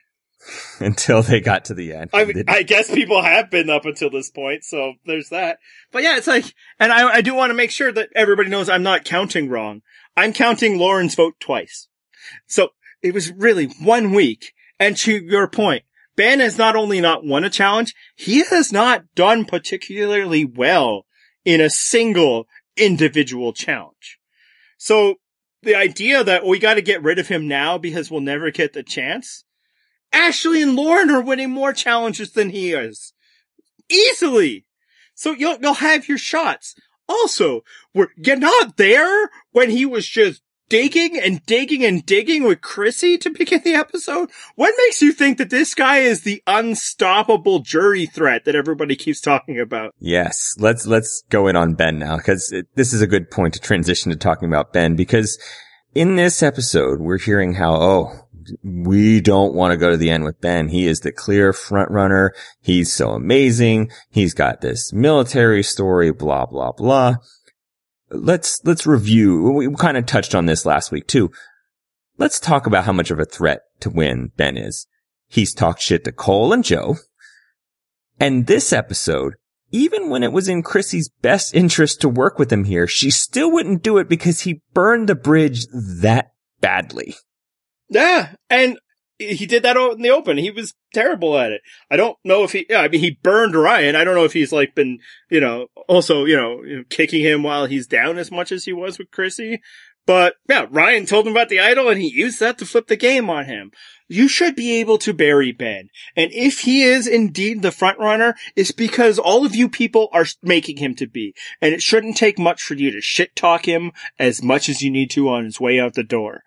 [0.79, 2.09] until they got to the end.
[2.13, 5.59] I mean, I guess people have been up until this point, so there's that.
[5.91, 6.45] But yeah, it's like,
[6.79, 9.81] and I, I do want to make sure that everybody knows I'm not counting wrong.
[10.15, 11.87] I'm counting Lauren's vote twice.
[12.47, 12.69] So
[13.01, 14.53] it was really one week.
[14.79, 15.83] And to your point,
[16.15, 21.05] Ben has not only not won a challenge, he has not done particularly well
[21.45, 24.19] in a single individual challenge.
[24.77, 25.15] So
[25.63, 28.73] the idea that we got to get rid of him now because we'll never get
[28.73, 29.43] the chance.
[30.11, 33.13] Ashley and Lauren are winning more challenges than he is.
[33.89, 34.65] Easily.
[35.13, 36.75] So you'll, you'll have your shots.
[37.07, 42.61] Also, were you not there when he was just digging and digging and digging with
[42.61, 44.29] Chrissy to begin the episode?
[44.55, 49.19] What makes you think that this guy is the unstoppable jury threat that everybody keeps
[49.19, 49.93] talking about?
[49.99, 53.59] Yes, let's let's go in on Ben now because this is a good point to
[53.59, 55.39] transition to talking about Ben because
[55.95, 58.27] in this episode we're hearing how oh
[58.63, 60.69] we don't want to go to the end with Ben.
[60.69, 62.33] He is the clear front runner.
[62.61, 63.91] He's so amazing.
[64.09, 67.15] He's got this military story, blah blah blah.
[68.09, 69.41] Let's let's review.
[69.51, 71.31] We kind of touched on this last week too.
[72.17, 74.87] Let's talk about how much of a threat to win Ben is.
[75.27, 76.97] He's talked shit to Cole and Joe.
[78.19, 79.35] And this episode,
[79.71, 83.51] even when it was in Chrissy's best interest to work with him here, she still
[83.51, 87.15] wouldn't do it because he burned the bridge that badly.
[87.89, 88.77] Yeah, and
[89.19, 90.37] he did that in the open.
[90.37, 91.61] He was terrible at it.
[91.91, 93.95] I don't know if he, yeah, I mean, he burned Ryan.
[93.95, 94.99] I don't know if he's like been,
[95.29, 98.63] you know, also, you know, you know, kicking him while he's down as much as
[98.63, 99.61] he was with Chrissy.
[100.05, 102.95] But yeah, Ryan told him about the idol and he used that to flip the
[102.95, 103.71] game on him.
[104.07, 105.89] You should be able to bury Ben.
[106.15, 110.25] And if he is indeed the front runner, it's because all of you people are
[110.41, 111.35] making him to be.
[111.61, 114.89] And it shouldn't take much for you to shit talk him as much as you
[114.89, 116.41] need to on his way out the door.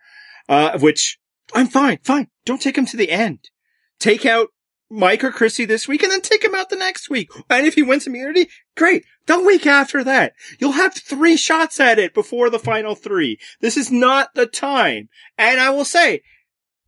[0.48, 1.18] Uh, which
[1.54, 2.28] I'm fine, fine.
[2.44, 3.50] Don't take him to the end.
[3.98, 4.48] Take out
[4.90, 7.30] Mike or Chrissy this week and then take him out the next week.
[7.48, 9.04] And if he wins immunity, great.
[9.26, 13.38] The week after that, you'll have three shots at it before the final three.
[13.60, 15.08] This is not the time.
[15.38, 16.22] And I will say,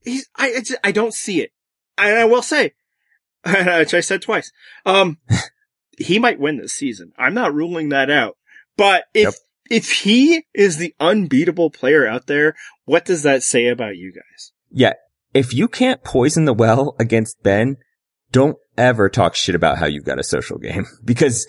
[0.03, 1.51] he's, I, it's, I don't see it.
[1.97, 2.73] And I will say,
[3.47, 4.51] which I said twice,
[4.85, 5.19] um,
[5.99, 7.13] he might win this season.
[7.17, 8.37] I'm not ruling that out.
[8.77, 9.35] But if, Yep.
[9.71, 14.53] if he is the unbeatable player out there, what does that say about you guys?
[14.75, 14.95] Yeah.
[15.33, 17.77] If you can't poison the well against Ben,
[18.33, 21.47] don't ever talk shit about how you've got a social game because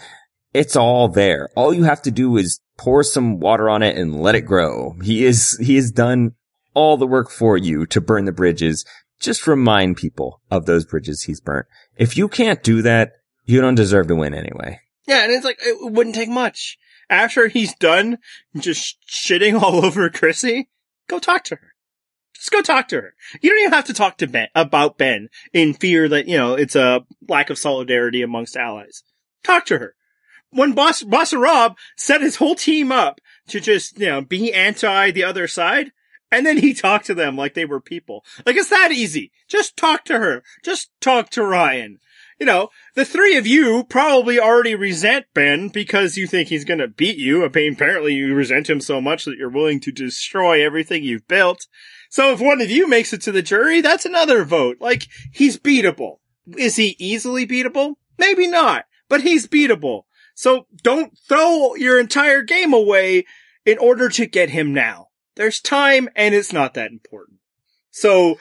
[0.54, 1.50] it's all there.
[1.56, 4.96] All you have to do is pour some water on it and let it grow.
[5.04, 6.36] He is, he has done
[6.74, 8.86] all the work for you to burn the bridges.
[9.20, 11.66] Just remind people of those bridges he's burnt.
[11.98, 13.14] If you can't do that,
[13.46, 14.82] you don't deserve to win anyway.
[15.08, 16.78] Yeah, and it's like, it wouldn't take much.
[17.10, 18.18] After he's done
[18.56, 20.70] just shitting all over Chrissy,
[21.08, 21.75] go talk to her.
[22.36, 23.14] Just go talk to her.
[23.42, 26.54] You don't even have to talk to Ben about Ben in fear that, you know,
[26.54, 29.04] it's a lack of solidarity amongst allies.
[29.44, 29.96] Talk to her.
[30.52, 35.12] When Boss, Boss Rob set his whole team up to just, you know, be anti
[35.12, 35.92] the other side,
[36.32, 38.24] and then he talked to them like they were people.
[38.46, 39.32] Like it's that easy.
[39.48, 40.44] Just talk to her.
[40.64, 42.00] Just talk to Ryan
[42.40, 46.88] you know, the three of you probably already resent Ben because you think he's to
[46.88, 47.44] beat you.
[47.44, 51.68] Apparently you resent him so much that you're willing to destroy everything you've built.
[52.16, 54.78] So if one of you makes it to the jury, that's another vote.
[54.80, 56.20] Like, he's beatable.
[56.58, 57.96] Is he easily beatable?
[58.18, 60.04] Maybe not, but he's beatable.
[60.34, 63.26] So don't throw your entire game away
[63.66, 65.10] in order to get him now.
[65.36, 67.40] There's time and it's not that important.
[67.92, 68.40] So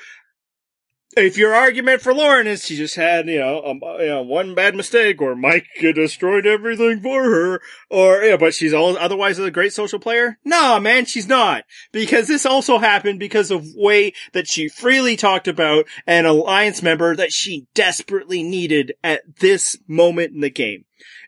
[1.16, 4.54] if your argument for Lauren is she just had, you know, um, you know, one
[4.54, 9.50] bad mistake or Mike destroyed everything for her or, yeah, but she's all otherwise a
[9.50, 10.38] great social player.
[10.44, 15.48] Nah, man, she's not because this also happened because of way that she freely talked
[15.48, 20.84] about an alliance member that she desperately needed at this moment in the game.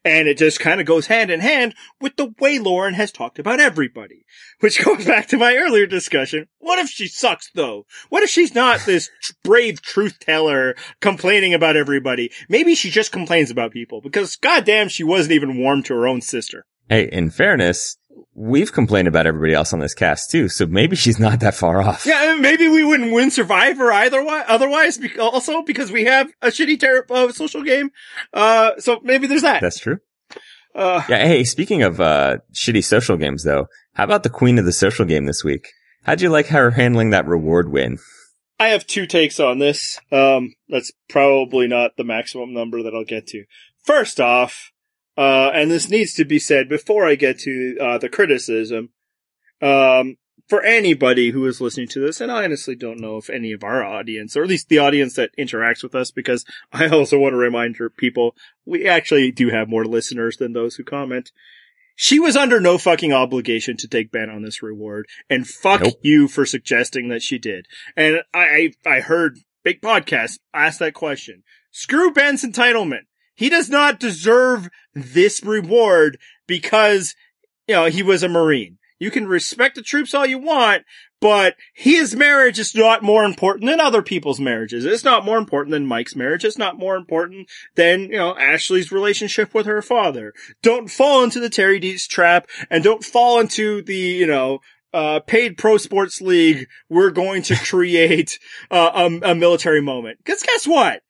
[0.06, 3.40] And it just kind of goes hand in hand with the way Lauren has talked
[3.40, 4.24] about everybody.
[4.60, 6.46] Which goes back to my earlier discussion.
[6.58, 7.86] What if she sucks though?
[8.08, 9.10] What if she's not this
[9.42, 12.30] brave truth teller complaining about everybody?
[12.48, 16.20] Maybe she just complains about people because goddamn she wasn't even warm to her own
[16.20, 16.66] sister.
[16.88, 17.96] Hey, in fairness,
[18.34, 21.82] we've complained about everybody else on this cast too, so maybe she's not that far
[21.82, 22.06] off.
[22.06, 24.20] Yeah, maybe we wouldn't win Survivor either.
[24.20, 27.90] Otherwise, also because we have a shitty ter- uh, social game.
[28.32, 29.60] Uh, so maybe there's that.
[29.60, 29.98] That's true.
[30.74, 31.26] Uh, yeah.
[31.26, 35.06] Hey, speaking of uh, shitty social games, though, how about the queen of the social
[35.06, 35.68] game this week?
[36.04, 37.98] How'd you like her handling that reward win?
[38.60, 39.98] I have two takes on this.
[40.12, 43.44] Um, that's probably not the maximum number that I'll get to.
[43.84, 44.72] First off,
[45.16, 48.90] uh, and this needs to be said before I get to uh, the criticism.
[49.62, 50.16] Um,
[50.48, 53.64] for anybody who is listening to this, and I honestly don't know if any of
[53.64, 57.32] our audience, or at least the audience that interacts with us, because I also want
[57.32, 61.32] to remind people we actually do have more listeners than those who comment.
[61.98, 65.94] She was under no fucking obligation to take Ben on this reward, and fuck nope.
[66.02, 67.66] you for suggesting that she did.
[67.96, 71.42] And I, I heard big podcast ask that question.
[71.70, 73.06] Screw Ben's entitlement.
[73.36, 77.14] He does not deserve this reward because,
[77.68, 78.78] you know, he was a Marine.
[78.98, 80.84] You can respect the troops all you want,
[81.20, 84.84] but his marriage is not more important than other people's marriages.
[84.84, 86.44] It's not more important than Mike's marriage.
[86.44, 90.32] It's not more important than, you know, Ashley's relationship with her father.
[90.62, 94.60] Don't fall into the Terry Deitz trap and don't fall into the, you know,
[94.94, 96.66] uh, paid pro sports league.
[96.88, 98.38] We're going to create
[98.70, 100.18] uh, a, a military moment.
[100.24, 101.02] Cause guess what?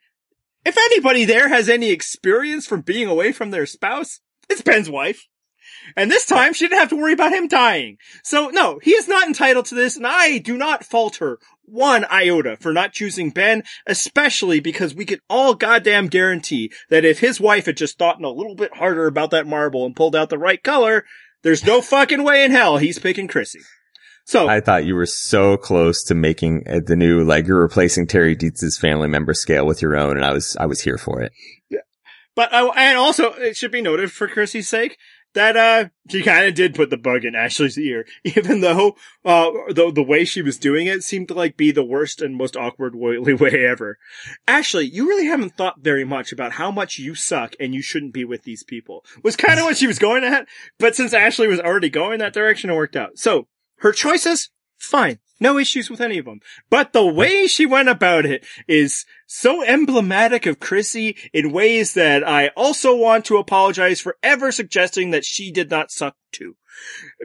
[0.66, 5.29] If anybody there has any experience from being away from their spouse, it's Ben's wife.
[5.96, 7.98] And this time she didn't have to worry about him dying.
[8.24, 12.57] So no, he is not entitled to this and I do not falter one iota
[12.57, 17.66] for not choosing Ben, especially because we can all goddamn guarantee that if his wife
[17.66, 20.64] had just thought a little bit harder about that marble and pulled out the right
[20.64, 21.05] color,
[21.44, 23.61] there's no fucking way in hell he's picking Chrissy.
[24.26, 28.34] So I thought you were so close to making the new, like you're replacing Terry
[28.34, 30.16] Deitz's family member scale with your own.
[30.16, 31.30] And I was, I was here for it.
[31.70, 31.82] Yeah.
[32.34, 34.98] But, uh, and also it should be noted for Chrissy's sake
[35.34, 39.50] that, uh, she kind of did put the bug in Ashley's ear, even though, uh,
[39.68, 42.56] the, the way she was doing it seemed to like be the worst and most
[42.56, 43.96] awkward way, way ever.
[44.48, 48.12] Ashley, you really haven't thought very much about how much you suck and you shouldn't
[48.12, 50.48] be with these people was kind of what she was going at.
[50.80, 53.18] But since Ashley was already going that direction, it worked out.
[53.18, 53.46] So
[53.78, 55.18] her choices, fine.
[55.38, 56.40] No issues with any of them.
[56.70, 62.26] But the way she went about it is so emblematic of Chrissy in ways that
[62.26, 66.56] I also want to apologize for ever suggesting that she did not suck too.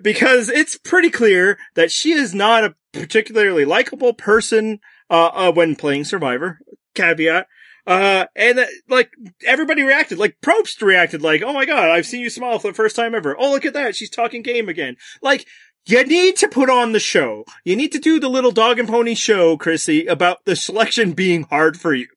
[0.01, 5.75] Because it's pretty clear that she is not a particularly likable person, uh, uh, when
[5.75, 6.59] playing Survivor.
[6.95, 7.47] Caveat.
[7.87, 9.11] Uh, and uh, like
[9.45, 12.75] everybody reacted, like Probst reacted like, oh my god, I've seen you smile for the
[12.75, 13.35] first time ever.
[13.37, 13.95] Oh, look at that.
[13.95, 14.97] She's talking game again.
[15.21, 15.47] Like,
[15.85, 17.45] you need to put on the show.
[17.63, 21.43] You need to do the little dog and pony show, Chrissy, about the selection being
[21.43, 22.07] hard for you.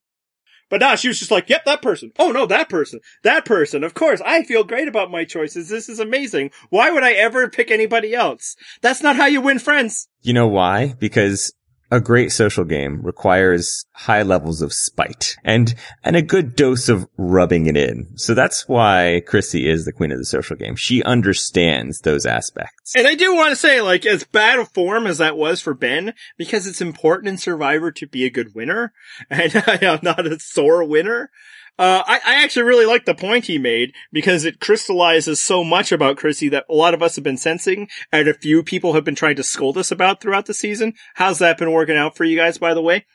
[0.70, 2.10] But now she was just like, yep, that person.
[2.18, 3.00] Oh no, that person.
[3.22, 3.84] That person.
[3.84, 5.68] Of course, I feel great about my choices.
[5.68, 6.50] This is amazing.
[6.70, 8.56] Why would I ever pick anybody else?
[8.80, 10.08] That's not how you win friends.
[10.22, 10.94] You know why?
[10.98, 11.52] Because
[11.90, 17.08] a great social game requires high levels of spite and, and a good dose of
[17.16, 18.16] rubbing it in.
[18.16, 20.76] So that's why Chrissy is the queen of the social game.
[20.76, 22.94] She understands those aspects.
[22.96, 25.74] And I do want to say, like, as bad a form as that was for
[25.74, 28.92] Ben, because it's important in Survivor to be a good winner
[29.30, 31.30] and I am not a sore winner.
[31.76, 35.90] Uh, I, I actually really like the point he made because it crystallizes so much
[35.90, 39.04] about Chrissy that a lot of us have been sensing and a few people have
[39.04, 40.94] been trying to scold us about throughout the season.
[41.14, 43.06] How's that been working out for you guys, by the way?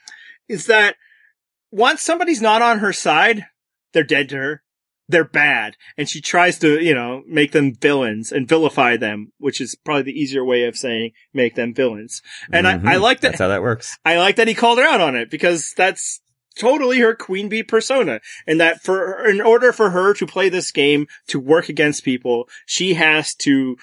[0.49, 0.97] Is that
[1.71, 3.45] once somebody's not on her side,
[3.93, 4.63] they're dead to her.
[5.07, 5.75] They're bad.
[5.97, 10.03] And she tries to, you know, make them villains and vilify them, which is probably
[10.03, 12.21] the easier way of saying make them villains.
[12.51, 12.87] And mm-hmm.
[12.87, 13.29] I, I like that.
[13.29, 13.97] That's how that works.
[14.05, 16.21] I like that he called her out on it because that's
[16.57, 18.19] totally her queen bee persona.
[18.47, 22.47] And that for, in order for her to play this game, to work against people,
[22.65, 23.77] she has to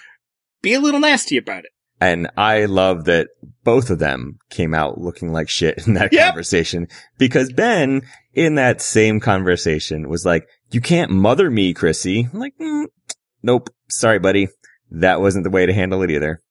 [0.62, 1.70] be a little nasty about it.
[2.00, 3.28] And I love that
[3.64, 6.26] both of them came out looking like shit in that Yep.
[6.28, 8.02] conversation because Ben
[8.34, 12.28] in that same conversation was like, you can't mother me, Chrissy.
[12.30, 12.86] I'm like, mm,
[13.42, 13.70] nope.
[13.88, 14.48] Sorry, buddy.
[14.90, 16.42] That wasn't the way to handle it either.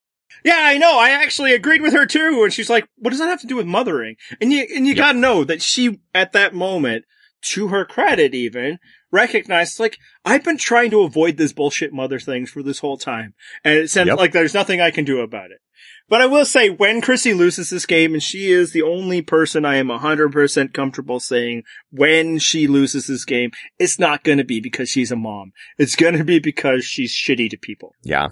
[0.44, 0.98] Yeah, I know.
[1.00, 2.42] I actually agreed with her too.
[2.44, 4.16] And she's like, what does that have to do with mothering?
[4.42, 4.98] And you, and you Yep.
[4.98, 7.06] gotta know that she, at that moment,
[7.54, 8.80] to her credit even,
[9.12, 13.34] recognized like, I've been trying to avoid this bullshit mother thing for this whole time.
[13.64, 14.18] And it sounds Yep.
[14.18, 15.60] like there's nothing I can do about it.
[16.08, 19.66] But I will say when Chrissy loses this game, and she is the only person
[19.66, 24.90] I am 100% comfortable saying when she loses this game, it's not gonna be because
[24.90, 25.52] she's a mom.
[25.80, 27.94] It's gonna be because she's shitty to people.
[28.04, 28.30] Yeah.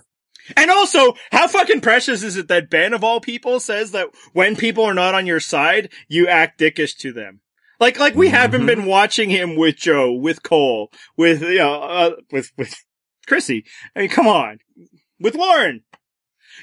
[0.57, 4.55] And also, how fucking precious is it that Ben of all people says that when
[4.55, 7.39] people are not on your side, you act dickish to them?
[7.79, 8.67] Like, like we haven't Mhm.
[8.67, 12.75] been watching him with Joe, with Cole, with, you know, uh, with, with
[13.27, 13.65] Chrissy.
[13.95, 14.59] I mean, come on.
[15.19, 15.83] With Lauren.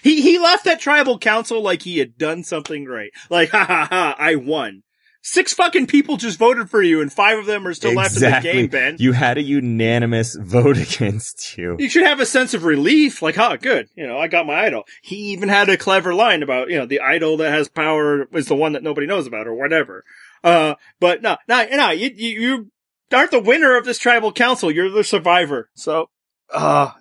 [0.03, 3.13] He, he left that tribal council like he had done something great.
[3.29, 4.83] Like, ha ha ha, I won.
[5.23, 8.23] Six fucking people just voted for you and five of them are still left in
[8.23, 8.97] the game, Ben.
[8.99, 11.77] You had a unanimous vote against you.
[11.79, 13.89] You should have a sense of relief, like, huh, good.
[13.95, 14.85] You know, I got my idol.
[15.03, 18.47] He even had a clever line about, you know, the idol that has power is
[18.47, 20.05] the one that nobody knows about or whatever.
[20.43, 22.71] Uh, but no, no, no, you, you, you
[23.13, 24.71] aren't the winner of this tribal council.
[24.71, 25.69] You're the survivor.
[25.75, 26.09] So,
[26.51, 26.93] uh,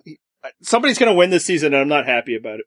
[0.60, 2.66] somebody's gonna win this season and I'm not happy about it.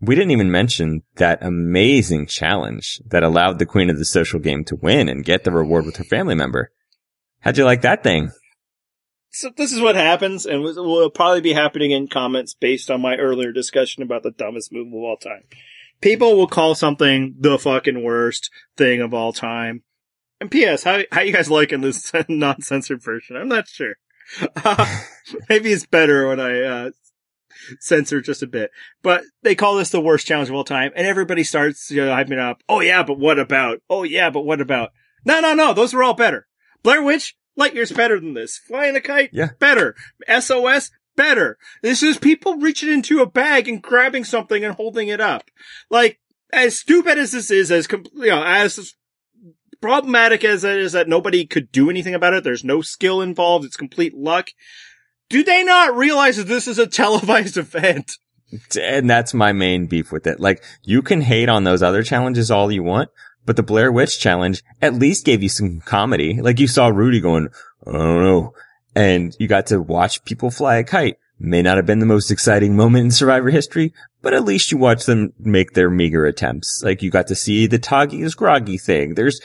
[0.00, 4.64] We didn't even mention that amazing challenge that allowed the queen of the social game
[4.66, 6.70] to win and get the reward with her family member.
[7.40, 8.30] How'd you like that thing?
[9.30, 13.16] So this is what happens and will- probably be happening in comments based on my
[13.16, 15.44] earlier discussion about the dumbest move of all time.
[16.00, 19.82] People will call something the fucking worst thing of all time.
[20.40, 20.84] And P.S.
[20.84, 23.36] How how you guys liking this non-censored version?
[23.36, 23.94] I'm not sure.
[24.64, 25.00] Uh,
[25.48, 26.90] maybe it's better when I uh,
[27.80, 28.70] censor just a bit.
[29.02, 32.12] But they call this the worst challenge of all time, and everybody starts you know,
[32.14, 32.62] hyping up.
[32.68, 33.80] Oh yeah, but what about?
[33.88, 34.90] Oh yeah, but what about?
[35.24, 35.74] No, no, no.
[35.74, 36.46] Those were all better.
[36.82, 38.58] Blair Witch, light years better than this.
[38.58, 39.50] Flying a kite, Yeah.
[39.58, 39.94] better.
[40.28, 41.58] SOS, better.
[41.82, 45.50] This is people reaching into a bag and grabbing something and holding it up.
[45.90, 46.20] Like,
[46.52, 48.94] as stupid as this is, as, com- you know, as
[49.80, 53.64] problematic as it is that nobody could do anything about it, there's no skill involved,
[53.64, 54.48] it's complete luck.
[55.28, 58.12] Do they not realize that this is a televised event?
[58.80, 60.40] And that's my main beef with it.
[60.40, 63.10] Like, you can hate on those other challenges all you want,
[63.44, 66.40] but the Blair Witch challenge at least gave you some comedy.
[66.40, 67.48] Like, you saw Rudy going,
[67.86, 68.54] I don't know.
[68.94, 71.18] And you got to watch people fly a kite.
[71.38, 74.78] May not have been the most exciting moment in Survivor history, but at least you
[74.78, 76.82] watched them make their meager attempts.
[76.82, 79.14] Like, you got to see the Tagi is groggy thing.
[79.14, 79.40] There's,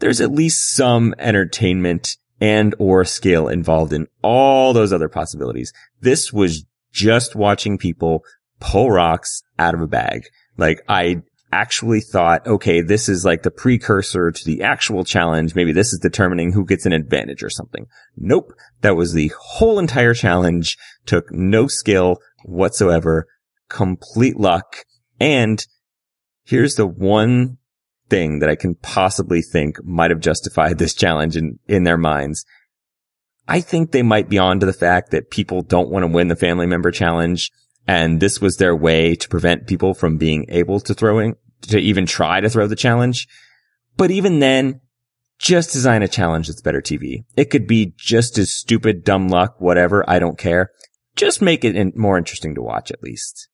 [0.00, 5.72] there's at least some entertainment and or skill involved in all those other possibilities.
[6.00, 8.24] This was just watching people
[8.60, 10.22] pull rocks out of a bag.
[10.56, 11.22] Like I
[11.52, 15.54] actually thought, okay, this is like the precursor to the actual challenge.
[15.54, 17.86] Maybe this is determining who gets an advantage or something.
[18.16, 18.52] Nope.
[18.82, 20.76] That was the whole entire challenge.
[21.06, 23.26] Took no skill whatsoever,
[23.68, 24.84] complete luck.
[25.20, 25.64] And
[26.44, 27.57] here's the one
[28.08, 32.44] thing that I can possibly think might have justified this challenge in, in their minds.
[33.46, 36.28] I think they might be on to the fact that people don't want to win
[36.28, 37.50] the family member challenge.
[37.86, 41.32] And this was their way to prevent people from being able to throw
[41.62, 43.26] to even try to throw the challenge.
[43.96, 44.80] But even then,
[45.38, 47.24] just design a challenge that's better TV.
[47.36, 50.08] It could be just as stupid, dumb luck, whatever.
[50.08, 50.70] I don't care.
[51.16, 53.48] Just make it in- more interesting to watch at least.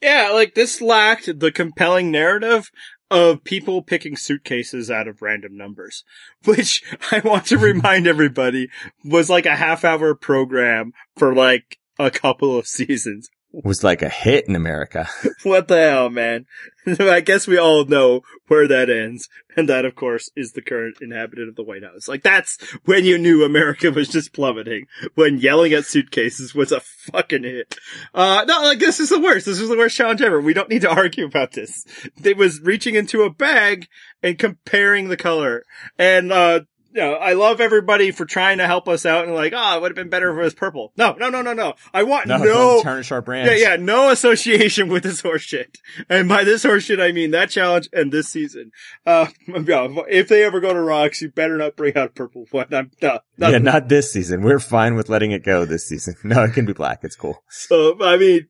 [0.00, 2.70] Yeah, like this lacked the compelling narrative
[3.10, 6.04] of people picking suitcases out of random numbers,
[6.44, 8.68] which I want to remind everybody
[9.04, 13.30] was like a half hour program for like a couple of seasons.
[13.52, 15.08] Was like a hit in America.
[15.42, 16.46] What the hell, man?
[17.00, 19.28] I guess we all know where that ends.
[19.56, 22.06] And that, of course, is the current inhabitant of the White House.
[22.06, 24.86] Like, that's when you knew America was just plummeting.
[25.14, 27.74] When yelling at suitcases was a fucking hit.
[28.14, 29.46] Uh, no, like, this is the worst.
[29.46, 30.40] This is the worst challenge ever.
[30.40, 31.84] We don't need to argue about this.
[32.22, 33.88] It was reaching into a bag
[34.22, 35.64] and comparing the color.
[35.98, 36.60] And, uh,
[36.92, 39.80] you know, I love everybody for trying to help us out and like, oh, it
[39.82, 40.92] would have been better if it was purple.
[40.96, 41.74] No, no, no, no, no.
[41.94, 43.46] I want no, don't tarnish our brand.
[43.48, 45.76] yeah, yeah, no association with this horseshit.
[46.08, 48.72] And by this horseshit, I mean that challenge and this season.
[49.06, 52.66] Uh, yeah, if they ever go to Rocks, you better not bring out purple one.
[52.72, 54.42] I'm no, not, Yeah, not this season.
[54.42, 56.14] We're fine with letting it go this season.
[56.30, 57.00] No, it can be black.
[57.02, 57.42] It's cool.
[57.48, 58.46] So, I mean,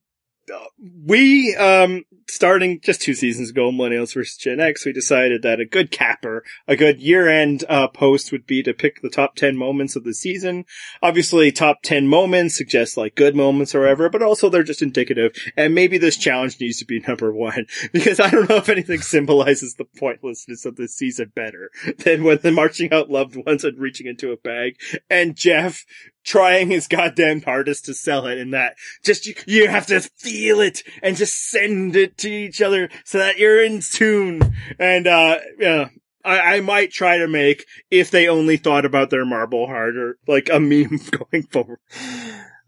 [1.06, 5.64] we, um, starting just two seasons ago, Millennials versus Gen X, we decided that a
[5.64, 9.96] good capper, a good year-end uh, post would be to pick the top 10 moments
[9.96, 10.64] of the season.
[11.02, 15.32] Obviously, top 10 moments suggest like good moments or whatever, but also they're just indicative.
[15.56, 19.00] And maybe this challenge needs to be number one because I don't know if anything
[19.00, 23.78] symbolizes the pointlessness of this season better than when the marching out loved ones and
[23.78, 24.76] reaching into a bag
[25.08, 25.84] and Jeff
[26.24, 30.60] trying his goddamn hardest to sell it and that just you, you have to feel
[30.60, 34.54] it and just send it to each other so that you're in tune.
[34.78, 35.88] And, uh, yeah,
[36.24, 40.48] I, I might try to make if they only thought about their marble harder, like
[40.52, 41.78] a meme going forward.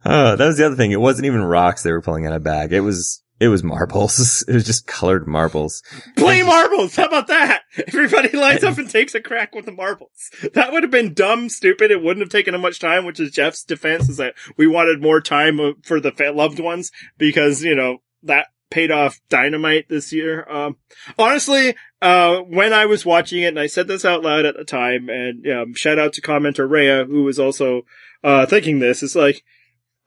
[0.04, 0.90] Oh, that was the other thing.
[0.90, 2.72] It wasn't even rocks they were pulling out of bag.
[2.72, 4.44] It was, it was marbles.
[4.48, 5.82] It was just colored marbles.
[6.16, 6.96] Play marbles!
[6.96, 7.62] How about that?
[7.86, 10.30] Everybody lines up and takes a crack with the marbles.
[10.54, 11.90] That would have been dumb, stupid.
[11.90, 15.20] It wouldn't have taken much time, which is Jeff's defense is that we wanted more
[15.20, 20.44] time uh, for the loved ones because, you know, that paid off dynamite this year.
[20.50, 20.78] Um,
[21.18, 24.64] honestly, uh, when I was watching it, and I said this out loud at the
[24.64, 27.82] time, and um, shout out to commenter Rhea, who was also
[28.24, 29.44] uh, thinking this, is like,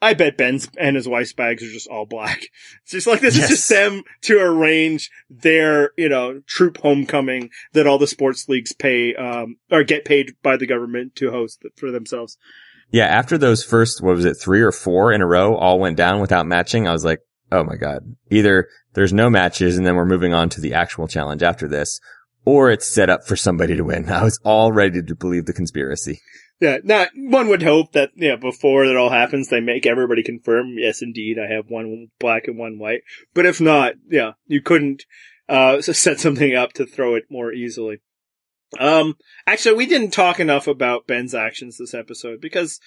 [0.02, 2.42] I bet Ben's and his wife's bags are just all black.
[2.84, 3.46] It's just like this yes.
[3.46, 8.74] is just them to arrange their, you know, troop homecoming that all the sports leagues
[8.74, 12.38] pay, um, or get paid by the government to host for themselves.
[12.92, 15.98] Yeah, after those first, what was it, three or four in a row all went
[15.98, 17.20] down without matching, I was like,
[17.52, 18.16] oh my god.
[18.30, 22.00] Either there's no matches and then we're moving on to the actual challenge after this,
[22.46, 24.10] or it's set up for somebody to win.
[24.10, 26.22] I was all ready to believe the conspiracy.
[26.62, 29.86] Yeah, not one would hope that yeah you know, before that all happens they make
[29.86, 33.02] everybody confirm yes indeed I have one black and one white.
[33.34, 35.04] But if not, yeah, you couldn't
[35.50, 37.98] uh set something up to throw it more easily.
[38.80, 42.80] Um actually we didn't talk enough about Ben's actions this episode because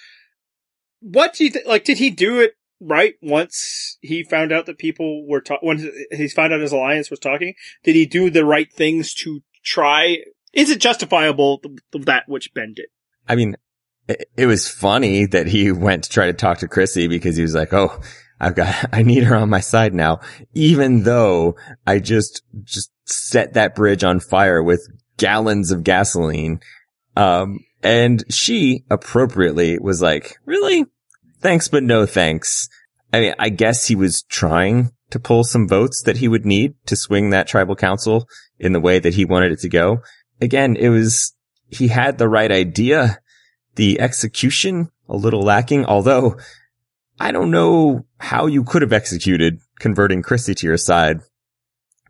[1.01, 4.77] what do you think like did he do it right once he found out that
[4.77, 7.53] people were ta- when he found out his alliance was talking
[7.83, 10.17] did he do the right things to try
[10.53, 11.61] is it justifiable
[11.93, 12.87] that which Ben did
[13.29, 13.55] I mean,
[14.07, 17.43] it, it was funny that he went to try to talk to Chrissy because he
[17.43, 18.01] was like, Oh,
[18.39, 20.19] I've got, I need her on my side now,
[20.53, 21.55] even though
[21.85, 26.59] I just, just set that bridge on fire with gallons of gasoline.
[27.15, 30.85] Um, and she appropriately was like, really?
[31.41, 32.67] Thanks, but no thanks.
[33.11, 36.75] I mean, I guess he was trying to pull some votes that he would need
[36.85, 38.27] to swing that tribal council
[38.59, 40.01] in the way that he wanted it to go.
[40.41, 41.33] Again, it was,
[41.69, 43.19] he had the right idea.
[43.75, 46.37] The execution a little lacking, although
[47.19, 51.21] I don't know how you could have executed converting Chrissy to your side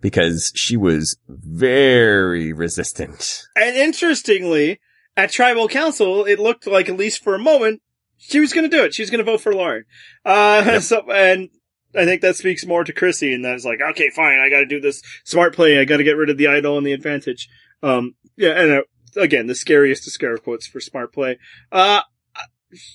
[0.01, 3.43] because she was very resistant.
[3.55, 4.79] And interestingly,
[5.15, 7.81] at tribal council, it looked like at least for a moment
[8.19, 8.93] she was going to do it.
[8.93, 9.85] She was going to vote for Lauren.
[10.23, 10.81] Uh, yep.
[10.83, 11.49] so, and
[11.95, 14.39] I think that speaks more to Chrissy and that's like, okay, fine.
[14.39, 15.79] I got to do this smart play.
[15.79, 17.49] I got to get rid of the idol and the advantage.
[17.81, 18.81] Um, yeah, and uh,
[19.19, 21.39] again, the scariest of scare quotes for smart play.
[21.71, 22.01] Uh,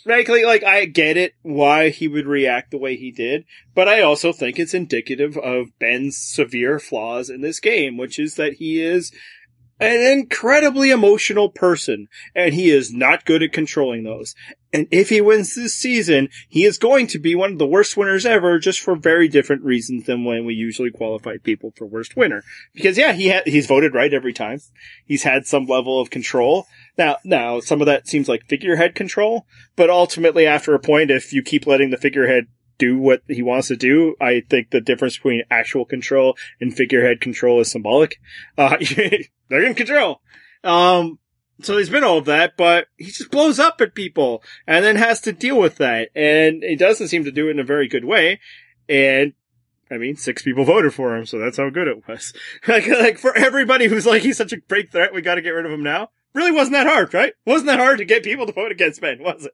[0.04, 3.44] frankly, like, I get it why he would react the way he did,
[3.74, 8.34] but I also think it's indicative of Ben's severe flaws in this game, which is
[8.36, 9.12] that he is
[9.80, 14.34] an incredibly emotional person, and he is not good at controlling those.
[14.74, 17.96] And if he wins this season, he is going to be one of the worst
[17.96, 22.16] winners ever, just for very different reasons than when we usually qualify people for worst
[22.16, 22.42] winner.
[22.74, 24.58] Because yeah, he ha- he's voted right every time.
[25.06, 26.66] He's had some level of control.
[26.98, 29.46] Now, now, some of that seems like figurehead control,
[29.76, 33.68] but ultimately after a point, if you keep letting the figurehead do what he wants
[33.68, 34.16] to do.
[34.20, 38.18] I think the difference between actual control and figurehead control is symbolic.
[38.58, 38.76] Uh,
[39.48, 40.20] they're in control.
[40.64, 41.20] Um,
[41.62, 44.96] so he's been all of that, but he just blows up at people and then
[44.96, 46.10] has to deal with that.
[46.14, 48.40] And he doesn't seem to do it in a very good way.
[48.88, 49.34] And
[49.90, 52.32] I mean, six people voted for him, so that's how good it was.
[52.68, 55.66] like, like for everybody who's like, he's such a great threat, we gotta get rid
[55.66, 56.10] of him now.
[56.34, 57.34] Really wasn't that hard, right?
[57.46, 59.52] Wasn't that hard to get people to vote against Ben, was it?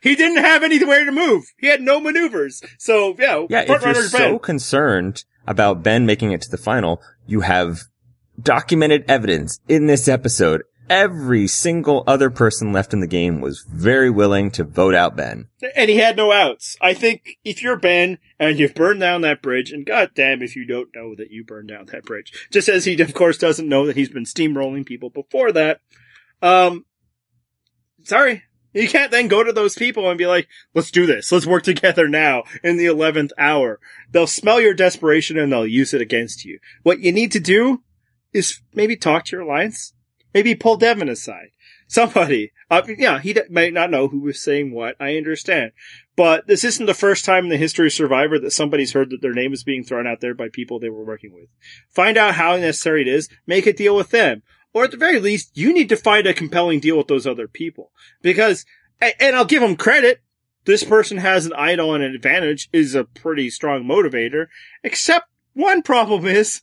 [0.00, 1.44] He didn't have anywhere to move.
[1.58, 2.62] He had no maneuvers.
[2.78, 7.40] So, yeah, yeah if you're so concerned about Ben making it to the final, you
[7.40, 7.82] have
[8.40, 10.62] documented evidence in this episode.
[10.90, 15.46] Every single other person left in the game was very willing to vote out Ben.
[15.76, 16.76] And he had no outs.
[16.80, 20.66] I think if you're Ben and you've burned down that bridge, and goddamn if you
[20.66, 23.86] don't know that you burned down that bridge, just as he of course doesn't know
[23.86, 25.80] that he's been steamrolling people before that,
[26.42, 26.84] um,
[28.02, 31.30] sorry, you can't then go to those people and be like, let's do this.
[31.30, 33.78] Let's work together now in the 11th hour.
[34.10, 36.58] They'll smell your desperation and they'll use it against you.
[36.82, 37.82] What you need to do
[38.32, 39.92] is maybe talk to your alliance.
[40.34, 41.50] Maybe pull Devon aside.
[41.88, 42.52] Somebody.
[42.70, 44.94] Uh, yeah, he d- might not know who was saying what.
[45.00, 45.72] I understand.
[46.16, 49.22] but this isn't the first time in the history of Survivor that somebody's heard that
[49.22, 51.48] their name is being thrown out there by people they were working with.
[51.88, 54.42] Find out how necessary it is, make a deal with them.
[54.72, 57.48] Or at the very least, you need to find a compelling deal with those other
[57.48, 57.90] people.
[58.22, 58.66] Because,
[59.00, 60.20] and I'll give them credit,
[60.66, 64.46] this person has an idol and an advantage is a pretty strong motivator,
[64.84, 66.60] except one problem is,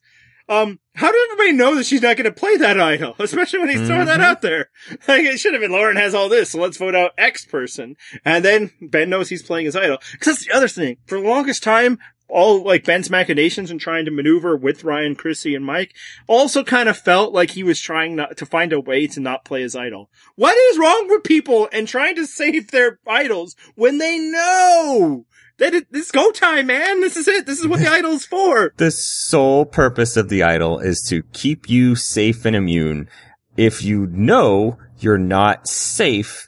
[0.50, 3.16] um, how did everybody know that she's not going to play that idol?
[3.20, 4.20] Especially when he's throwing mm-hmm.
[4.20, 4.70] that out there.
[5.08, 7.96] Like, it should have been Lauren has all this, so let's vote out X person.
[8.26, 9.98] And then Ben knows he's playing his idol.
[10.20, 10.98] Cause that's the other thing.
[11.06, 15.56] For the longest time, all like Ben's machinations and trying to maneuver with Ryan, Chrissy,
[15.56, 15.94] and Mike
[16.28, 19.46] also kind of felt like he was trying not to find a way to not
[19.46, 20.10] play his idol.
[20.36, 25.26] What is wrong with people and trying to save their idols when they know
[25.58, 27.02] that it, this go time, man?
[27.02, 27.46] This is it.
[27.46, 28.74] This is what the idol's for.
[28.78, 33.10] The sole purpose of the idol is to keep you safe and immune.
[33.56, 36.48] If you know you're not safe,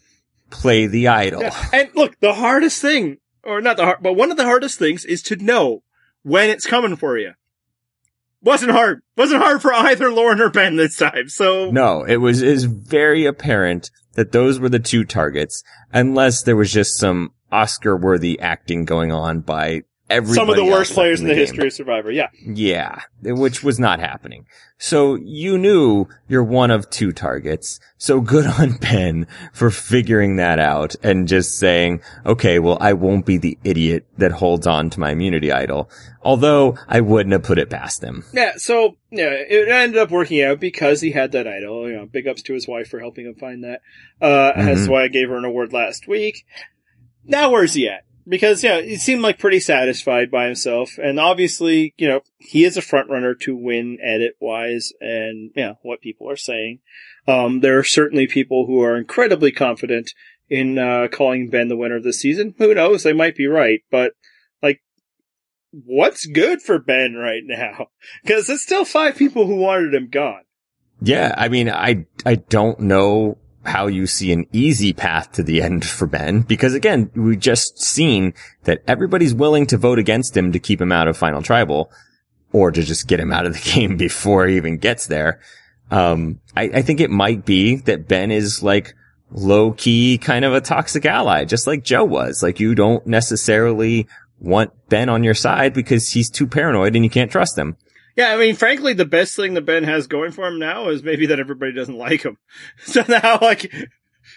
[0.49, 1.41] play the idol.
[1.41, 1.65] Yeah.
[1.73, 5.05] And look, the hardest thing or not the hard, but one of the hardest things
[5.05, 5.83] is to know
[6.23, 7.33] when it's coming for you.
[8.41, 9.01] Wasn't hard.
[9.17, 11.27] Wasn't hard for either Lauren or Ben this time.
[11.27, 15.63] So no, it was is very apparent that those were the two targets,
[15.93, 20.93] unless there was just some Oscar worthy acting going on by some of the worst
[20.93, 22.11] players in the, the history of Survivor.
[22.11, 22.29] Yeah.
[22.43, 23.01] Yeah.
[23.21, 24.45] Which was not happening.
[24.77, 27.79] So you knew you're one of two targets.
[27.97, 33.25] So good on Ben for figuring that out and just saying, okay, well, I won't
[33.25, 35.89] be the idiot that holds on to my immunity idol.
[36.21, 38.25] Although I wouldn't have put it past him.
[38.33, 38.53] Yeah.
[38.57, 41.87] So yeah, it ended up working out because he had that idol.
[41.87, 43.81] You know, big ups to his wife for helping him find that.
[44.21, 44.65] Uh, mm-hmm.
[44.65, 46.45] that's why I gave her an award last week.
[47.25, 48.05] Now where's he at?
[48.27, 52.77] Because yeah, he seemed like pretty satisfied by himself, and obviously, you know, he is
[52.77, 56.79] a front runner to win edit wise, and know what people are saying.
[57.27, 60.13] Um, there are certainly people who are incredibly confident
[60.49, 62.55] in uh, calling Ben the winner of the season.
[62.57, 63.03] Who knows?
[63.03, 64.13] They might be right, but
[64.61, 64.81] like,
[65.71, 67.87] what's good for Ben right now?
[68.23, 70.41] Because there's still five people who wanted him gone.
[71.01, 73.37] Yeah, I mean, I I don't know
[73.69, 77.81] how you see an easy path to the end for Ben, because again, we've just
[77.81, 81.91] seen that everybody's willing to vote against him to keep him out of final tribal
[82.51, 85.39] or to just get him out of the game before he even gets there.
[85.91, 88.93] Um, I, I think it might be that Ben is like
[89.31, 92.43] low key kind of a toxic ally, just like Joe was.
[92.43, 94.07] Like you don't necessarily
[94.39, 97.77] want Ben on your side because he's too paranoid and you can't trust him.
[98.19, 101.01] Yeah, I mean, frankly, the best thing that Ben has going for him now is
[101.01, 102.37] maybe that everybody doesn't like him.
[102.79, 103.73] So now, like,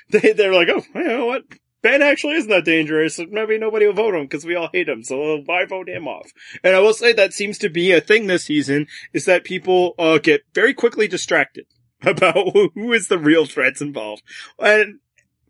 [0.08, 1.42] they, they're like, oh, you know what?
[1.82, 3.18] Ben actually isn't that dangerous.
[3.18, 5.02] Maybe nobody will vote him because we all hate him.
[5.02, 6.30] So why vote him off?
[6.62, 9.96] And I will say that seems to be a thing this season is that people
[9.98, 11.66] uh, get very quickly distracted
[12.02, 14.22] about who is the real threats involved.
[14.60, 15.00] And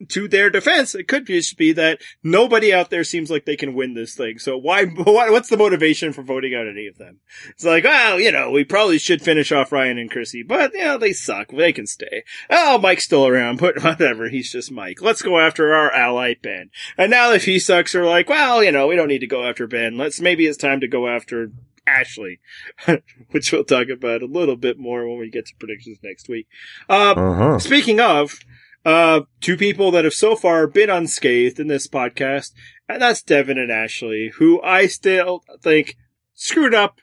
[0.08, 3.74] to their defense, it could just be that nobody out there seems like they can
[3.74, 4.38] win this thing.
[4.38, 7.20] So why, what's the motivation for voting out any of them?
[7.50, 10.84] It's like, well, you know, we probably should finish off Ryan and Chrissy, but, you
[10.84, 11.48] know, they suck.
[11.48, 12.24] They can stay.
[12.50, 14.28] Oh, Mike's still around, but whatever.
[14.28, 15.00] He's just Mike.
[15.00, 16.70] Let's go after our ally, Ben.
[16.96, 19.44] And now if he sucks, we're like, well, you know, we don't need to go
[19.44, 19.96] after Ben.
[19.96, 21.52] Let's, maybe it's time to go after
[21.86, 22.40] Ashley,
[23.30, 26.46] which we'll talk about a little bit more when we get to predictions next week.
[26.88, 27.58] Uh, uh-huh.
[27.58, 28.38] speaking of,
[28.84, 32.52] uh, two people that have so far been unscathed in this podcast,
[32.88, 35.96] and that's Devon and Ashley, who I still think
[36.34, 37.00] screwed up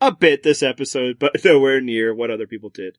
[0.00, 2.98] a bit this episode, but nowhere near what other people did.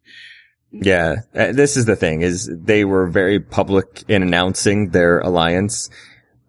[0.71, 5.89] Yeah, uh, this is the thing is they were very public in announcing their alliance,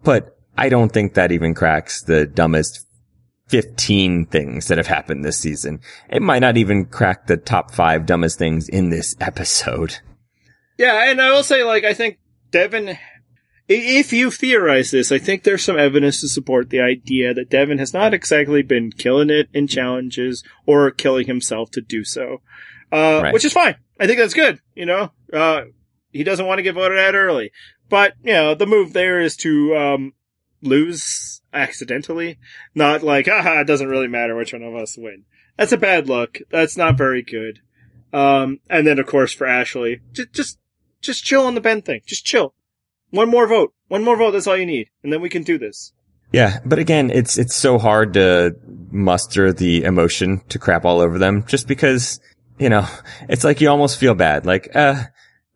[0.03, 2.87] but I don't think that even cracks the dumbest
[3.49, 5.79] 15 things that have happened this season.
[6.09, 9.97] It might not even crack the top five dumbest things in this episode.
[10.77, 12.19] Yeah, and I will say, like, I think
[12.51, 12.97] Devon,
[13.67, 17.77] if you theorize this, I think there's some evidence to support the idea that Devon
[17.77, 22.41] has not exactly been killing it in challenges or killing himself to do so.
[22.91, 23.33] Uh, right.
[23.33, 23.75] which is fine.
[23.99, 25.11] I think that's good, you know?
[25.33, 25.63] Uh,
[26.11, 27.51] he doesn't want to get voted out early.
[27.89, 30.13] But, you know, the move there is to, um,
[30.61, 32.37] lose accidentally.
[32.73, 35.25] Not like, haha, it doesn't really matter which one of us win.
[35.57, 36.39] That's a bad look.
[36.51, 37.59] That's not very good.
[38.13, 40.59] Um, and then of course for Ashley, just, just
[41.01, 42.01] just chill on the Ben thing.
[42.05, 42.53] Just chill.
[43.11, 43.73] One more vote.
[43.87, 44.31] One more vote.
[44.31, 44.89] That's all you need.
[45.03, 45.93] And then we can do this.
[46.31, 46.59] Yeah.
[46.65, 48.55] But again, it's, it's so hard to
[48.91, 52.19] muster the emotion to crap all over them just because,
[52.57, 52.87] you know,
[53.29, 54.45] it's like you almost feel bad.
[54.45, 55.03] Like, uh,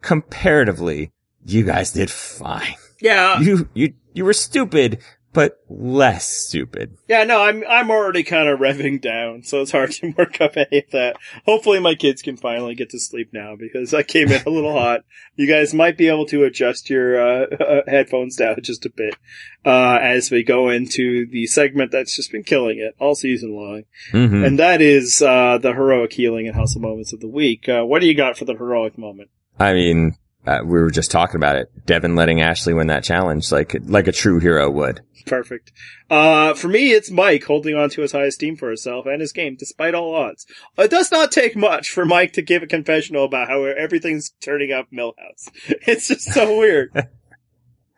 [0.01, 1.11] comparatively,
[1.45, 2.75] you guys did fine.
[3.01, 3.39] Yeah.
[3.39, 4.99] You, you, you were stupid,
[5.39, 6.97] but less stupid.
[7.07, 10.57] Yeah, no, I'm I'm already kind of revving down, so it's hard to work up
[10.57, 11.15] any of that.
[11.45, 14.73] Hopefully, my kids can finally get to sleep now because I came in a little
[14.77, 15.05] hot.
[15.37, 19.15] You guys might be able to adjust your uh, headphones down just a bit
[19.63, 23.83] uh, as we go into the segment that's just been killing it all season long,
[24.11, 27.69] hmm and that is uh, the heroic healing and hustle moments of the week.
[27.69, 29.29] Uh, what do you got for the heroic moment?
[29.57, 31.85] I mean, uh, we were just talking about it.
[31.85, 35.01] Devon letting Ashley win that challenge like like a true hero would.
[35.25, 35.71] Perfect.
[36.09, 39.33] Uh, for me, it's Mike holding on to his high esteem for himself and his
[39.33, 40.47] game, despite all odds.
[40.77, 44.71] It does not take much for Mike to give a confessional about how everything's turning
[44.71, 45.49] up Milhouse.
[45.87, 46.91] It's just so weird.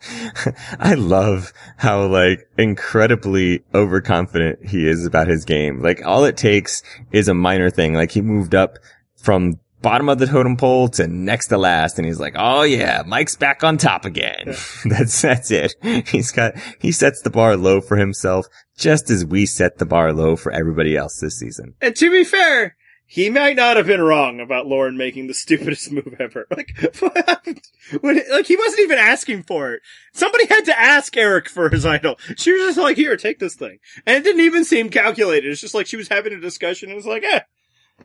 [0.80, 5.82] I love how like incredibly overconfident he is about his game.
[5.82, 6.82] Like all it takes
[7.12, 7.94] is a minor thing.
[7.94, 8.80] Like he moved up
[9.16, 13.04] from bottom of the totem pole to next to last and he's like, Oh yeah,
[13.06, 14.56] Mike's back on top again.
[14.86, 15.76] that's, that's it.
[16.08, 18.46] He's got, he sets the bar low for himself
[18.78, 21.76] just as we set the bar low for everybody else this season.
[21.82, 22.76] and to be fair,
[23.12, 26.48] he might not have been wrong about Lauren making the stupidest move ever.
[26.50, 27.60] Like, what?
[28.00, 29.82] When, like he wasn't even asking for it.
[30.14, 32.18] Somebody had to ask Erik for his idol.
[32.38, 33.80] She was just like, here, take this thing.
[34.06, 35.52] And it didn't even seem calculated.
[35.52, 37.42] It's just like she was having a discussion and was like, eh,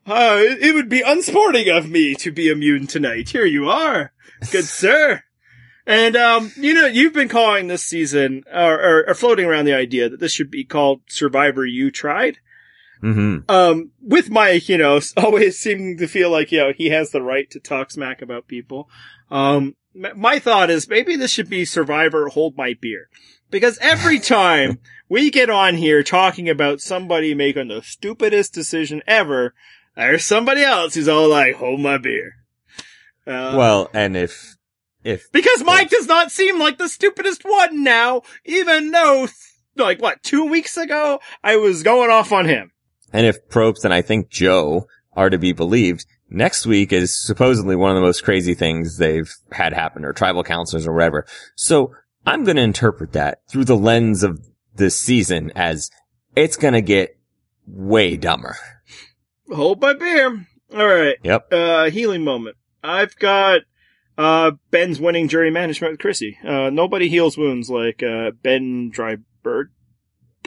[0.06, 3.30] uh, it, would be unsporting of me to be immune tonight.
[3.30, 4.12] Here you are.
[4.50, 5.22] Good sir.
[5.86, 9.74] And, um, you know, you've been calling this season, or, or, or floating around the
[9.74, 12.38] idea that this should be called Survivor You Tried
[13.00, 17.10] hmm um, with Mike, you know, always seeming to feel like, you know, he has
[17.10, 18.88] the right to talk smack about people.
[19.30, 23.08] Um, my thought is maybe this should be Survivor Hold My Beer.
[23.50, 24.78] Because every time
[25.08, 29.54] we get on here talking about somebody making the stupidest decision ever,
[29.96, 32.32] there's somebody else who's all like, hold my beer.
[33.26, 34.56] Uh, Well, and if,
[35.02, 39.28] if because Mike does not seem like the stupidest one now, even though,
[39.76, 42.70] like, what, two weeks ago, I was going off on him.
[43.12, 47.76] And if Probst and I think Joe are to be believed, next week is supposedly
[47.76, 51.26] one of the most crazy things they've had happen or tribal councilors or whatever.
[51.56, 51.94] So
[52.26, 54.44] I'm going to interpret that through the lens of
[54.74, 55.90] this season as
[56.34, 57.16] it's going to get
[57.66, 58.56] way dumber.
[59.52, 60.46] Hold my beer.
[60.74, 61.16] All right.
[61.22, 61.52] Yep.
[61.52, 62.56] Uh, healing moment.
[62.82, 63.62] I've got,
[64.18, 66.38] uh, Ben's winning jury management with Chrissy.
[66.46, 69.66] Uh, nobody heals wounds like, uh, Ben Dryberg.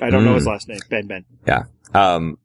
[0.02, 0.48] I don't know his Mm.
[0.48, 0.80] last name.
[0.90, 1.26] Ben Ben.
[1.46, 1.64] Yeah.
[1.94, 2.38] Um,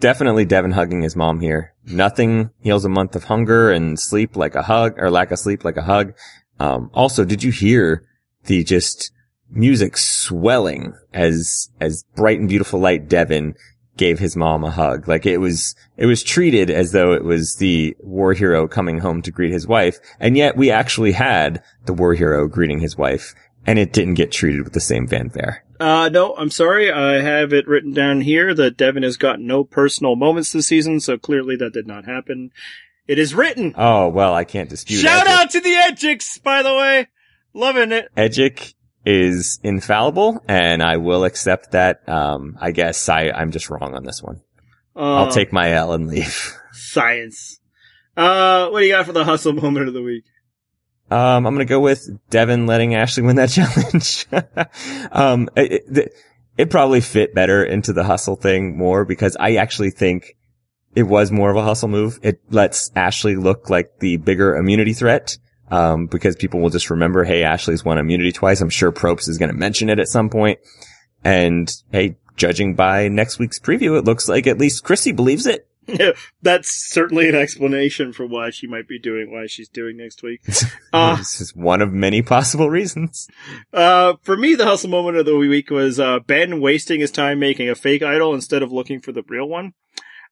[0.00, 1.74] definitely Devon hugging his mom here.
[1.84, 5.64] Nothing heals a month of hunger and sleep like a hug or lack of sleep
[5.64, 6.14] like a hug.
[6.60, 8.04] Um, also, did you hear
[8.44, 9.10] the just
[9.50, 13.54] music swelling as, as bright and beautiful light Devon
[13.96, 15.08] gave his mom a hug?
[15.08, 19.22] Like it was, it was treated as though it was the war hero coming home
[19.22, 19.98] to greet his wife.
[20.20, 23.34] And yet we actually had the war hero greeting his wife
[23.66, 25.64] and it didn't get treated with the same fanfare.
[25.78, 26.90] Uh, no, I'm sorry.
[26.92, 31.00] I have it written down here that Devon has got no personal moments this season,
[31.00, 32.50] so clearly that did not happen.
[33.08, 33.74] It is written.
[33.76, 35.02] Oh, well, I can't dispute it.
[35.02, 35.32] Shout Edgic.
[35.32, 37.08] out to the Edgics, by the way.
[37.52, 38.08] Loving it.
[38.16, 38.74] Edgic
[39.04, 42.08] is infallible, and I will accept that.
[42.08, 44.40] Um, I guess I, I'm just wrong on this one.
[44.94, 46.54] Uh, I'll take my L and leave.
[46.72, 47.60] science.
[48.16, 50.24] Uh, what do you got for the hustle moment of the week?
[51.10, 54.26] Um, I'm gonna go with Devon letting Ashley win that challenge.
[55.12, 56.12] um, it, it,
[56.56, 60.36] it probably fit better into the hustle thing more because I actually think
[60.94, 62.18] it was more of a hustle move.
[62.22, 65.38] It lets Ashley look like the bigger immunity threat.
[65.72, 68.60] Um, because people will just remember, hey, Ashley's won immunity twice.
[68.60, 70.58] I'm sure Probst is going to mention it at some point.
[71.24, 75.66] And hey, judging by next week's preview, it looks like at least Chrissy believes it.
[76.42, 80.42] That's certainly an explanation for why she might be doing why she's doing next week.
[80.94, 83.26] Uh, this is one of many possible reasons.
[83.72, 87.38] Uh, for me, the hustle moment of the week was, uh, Ben wasting his time
[87.38, 89.72] making a fake idol instead of looking for the real one.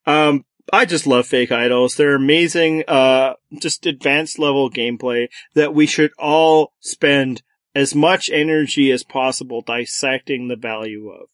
[0.05, 1.95] Um, I just love fake idols.
[1.95, 7.41] They're amazing, uh, just advanced level gameplay that we should all spend
[7.73, 11.27] as much energy as possible dissecting the value of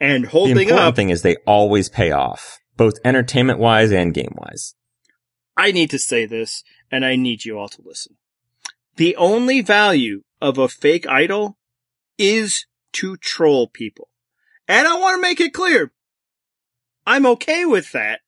[0.00, 0.56] and holding up.
[0.56, 0.96] The important up.
[0.96, 4.74] thing is they always pay off, both entertainment wise and game wise.
[5.56, 8.16] I need to say this and I need you all to listen.
[8.96, 11.58] The only value of a fake idol
[12.18, 14.08] is to troll people.
[14.66, 15.92] And I want to make it clear.
[17.06, 18.20] I'm okay with that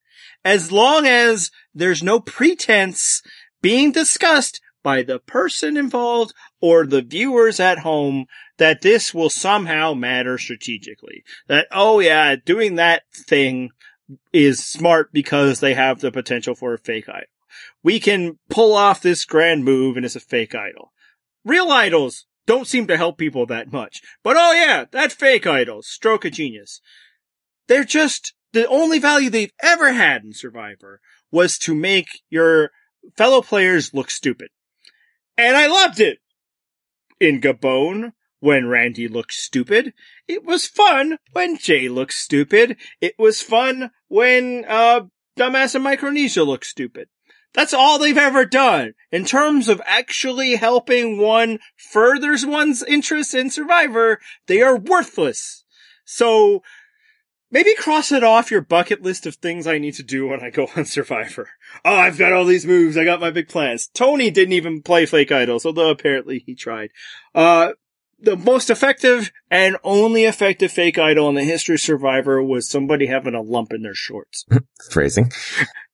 [0.47, 3.21] as long as there's no pretense
[3.61, 8.25] being discussed by the person involved or the viewers at home
[8.57, 11.21] that this will somehow matter strategically.
[11.49, 13.71] That, oh yeah, doing that thing
[14.31, 17.27] is smart because they have the potential for a fake idol.
[17.83, 20.93] We can pull off this grand move and it's a fake idol.
[21.43, 23.99] Real idols don't seem to help people that much.
[24.23, 26.79] But oh yeah, that fake idol, stroke of genius.
[27.67, 32.71] They're just, the only value they've ever had in Survivor was to make your
[33.15, 34.49] fellow players look stupid.
[35.37, 36.19] And I loved it.
[37.19, 39.93] In Gabon, when Randy looked stupid.
[40.27, 42.77] It was fun when Jay looked stupid.
[43.01, 45.01] It was fun when, uh,
[45.37, 47.09] Dumbass in Micronesia looked stupid.
[47.53, 48.93] That's all they've ever done.
[49.11, 55.63] In terms of actually helping one furthers one's interest in Survivor, they are worthless.
[56.05, 56.61] So,
[57.51, 60.49] maybe cross it off your bucket list of things I need to do when I
[60.49, 61.49] go on Survivor.
[61.83, 62.97] Oh, I've got all these moves.
[62.97, 63.89] I got my big plans.
[63.93, 66.91] Tony didn't even play Fake Idols, although apparently he tried.
[67.33, 67.73] Uh,
[68.19, 73.05] the most effective and only effective fake idol in the history of Survivor was somebody
[73.05, 74.45] having a lump in their shorts.
[74.91, 75.31] Phrasing.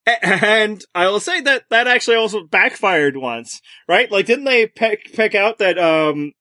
[0.06, 4.12] And I will say that that actually also backfired once, right?
[4.12, 6.34] Like, didn't they pick, pick out that, um,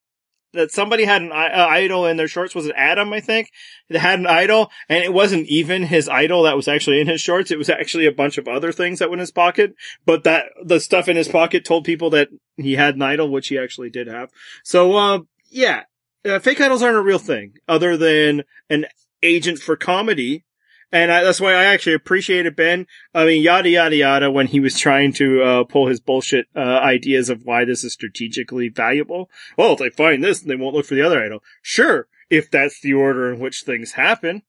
[0.53, 2.55] that somebody had an uh, idol in their shorts?
[2.55, 3.51] Was it Adam, I think?
[3.89, 7.21] That had an idol, and it wasn't even his idol that was actually in his
[7.21, 7.51] shorts.
[7.51, 9.75] It was actually a bunch of other things that were in his pocket,
[10.05, 13.49] but that, the stuff in his pocket told people that he had an idol, which
[13.49, 14.31] he actually did have.
[14.65, 15.19] So, uh,
[15.51, 15.83] yeah,
[16.25, 18.87] uh, fake idols aren't a real thing other than an
[19.23, 20.45] agent for comedy.
[20.93, 22.87] And I, that's why I actually appreciated Ben.
[23.15, 26.61] I mean, yada, yada, yada, when he was trying to, uh, pull his bullshit, uh,
[26.61, 29.31] ideas of why this is strategically valuable.
[29.57, 31.43] Well, if they find this, they won't look for the other idol.
[31.63, 32.09] Sure.
[32.29, 34.43] If that's the order in which things happen.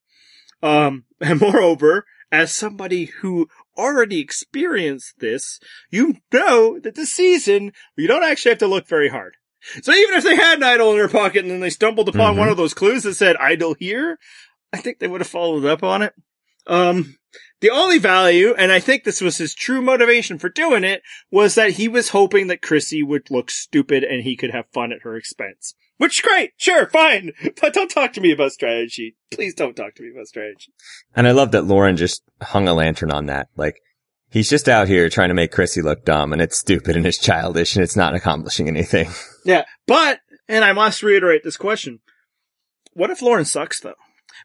[0.61, 8.07] Um, and moreover, as somebody who already experienced this, you know that the season, you
[8.07, 9.37] don't actually have to look very hard.
[9.81, 12.31] So even if they had an idol in their pocket and then they stumbled upon
[12.31, 12.39] mm-hmm.
[12.39, 14.19] one of those clues that said idol here,
[14.73, 16.13] I think they would have followed up on it.
[16.67, 17.17] Um,
[17.61, 21.01] the only value, and I think this was his true motivation for doing it,
[21.31, 24.91] was that he was hoping that Chrissy would look stupid and he could have fun
[24.91, 25.75] at her expense.
[25.97, 26.51] Which is great.
[26.57, 27.31] Sure, fine.
[27.61, 29.15] But don't talk to me about strategy.
[29.31, 30.73] Please don't talk to me about strategy.
[31.15, 33.47] And I love that Lauren just hung a lantern on that.
[33.55, 33.79] Like,
[34.33, 37.19] He's just out here trying to make Chrissy look dumb and it's stupid and it's
[37.19, 39.09] childish and it's not accomplishing anything.
[39.45, 39.65] Yeah.
[39.87, 41.99] But, and I must reiterate this question.
[42.93, 43.95] What if Lauren sucks though?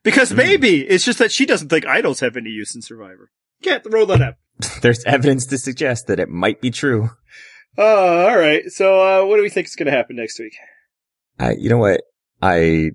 [0.02, 0.36] Because hmm.
[0.36, 0.86] maybe mm.
[0.88, 3.30] it's just that she doesn't think idols have any use in Survivor.
[3.62, 4.36] Can't roll that up.
[4.82, 7.10] There's evidence to suggest that it might be true.
[7.76, 8.64] Oh, all right.
[8.70, 10.54] So, uh, what do we think is going to happen next week?
[11.38, 12.02] Uh, you know what?
[12.42, 12.90] I,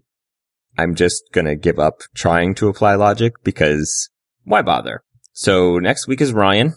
[0.77, 4.09] I'm just going to give up trying to apply logic because
[4.43, 5.03] why bother?
[5.33, 6.73] So next week is Ryan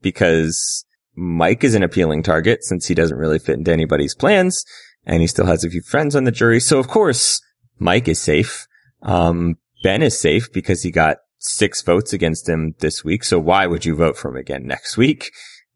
[0.00, 4.64] because Mike is an appealing target since he doesn't really fit into anybody's plans
[5.04, 6.60] and he still has a few friends on the jury.
[6.60, 7.40] So of course,
[7.78, 8.66] Mike is safe.
[9.02, 13.24] Um, Ben is safe because he got six votes against him this week.
[13.24, 15.30] So why would you vote for him again next week?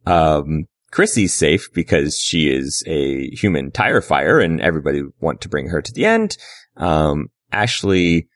[0.07, 5.69] Um, Chrissy's safe because she is a human tire fire and everybody want to bring
[5.69, 6.37] her to the end.
[6.77, 8.29] Um, Ashley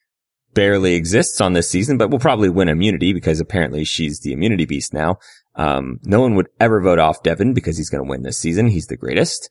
[0.54, 4.64] barely exists on this season, but will probably win immunity because apparently she's the immunity
[4.64, 5.18] beast now.
[5.54, 8.68] Um, no one would ever vote off Devon because he's going to win this season.
[8.68, 9.50] He's the greatest.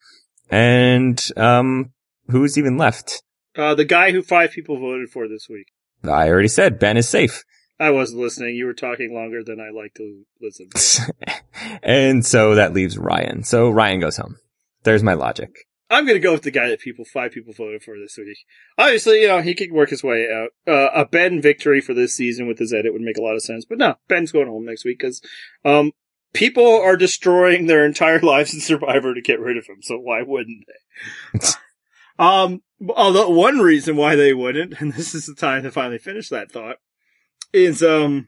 [0.49, 1.91] And, um,
[2.29, 3.21] who's even left?
[3.55, 5.67] Uh, the guy who five people voted for this week.
[6.03, 7.43] I already said Ben is safe.
[7.79, 8.55] I wasn't listening.
[8.55, 10.69] You were talking longer than I like to listen.
[11.83, 13.43] and so that leaves Ryan.
[13.43, 14.37] So Ryan goes home.
[14.83, 15.67] There's my logic.
[15.89, 18.37] I'm going to go with the guy that people, five people voted for this week.
[18.77, 20.49] Obviously, you know, he could work his way out.
[20.67, 23.43] Uh, a Ben victory for this season with his edit would make a lot of
[23.43, 23.65] sense.
[23.65, 25.21] But no, Ben's going home next week because,
[25.63, 25.91] um,
[26.33, 29.81] people are destroying their entire lives in Survivor to get rid of him.
[29.81, 31.39] So why wouldn't they?
[32.17, 36.29] um, although one reason why they wouldn't, and this is the time to finally finish
[36.29, 36.77] that thought,
[37.53, 38.27] is, um,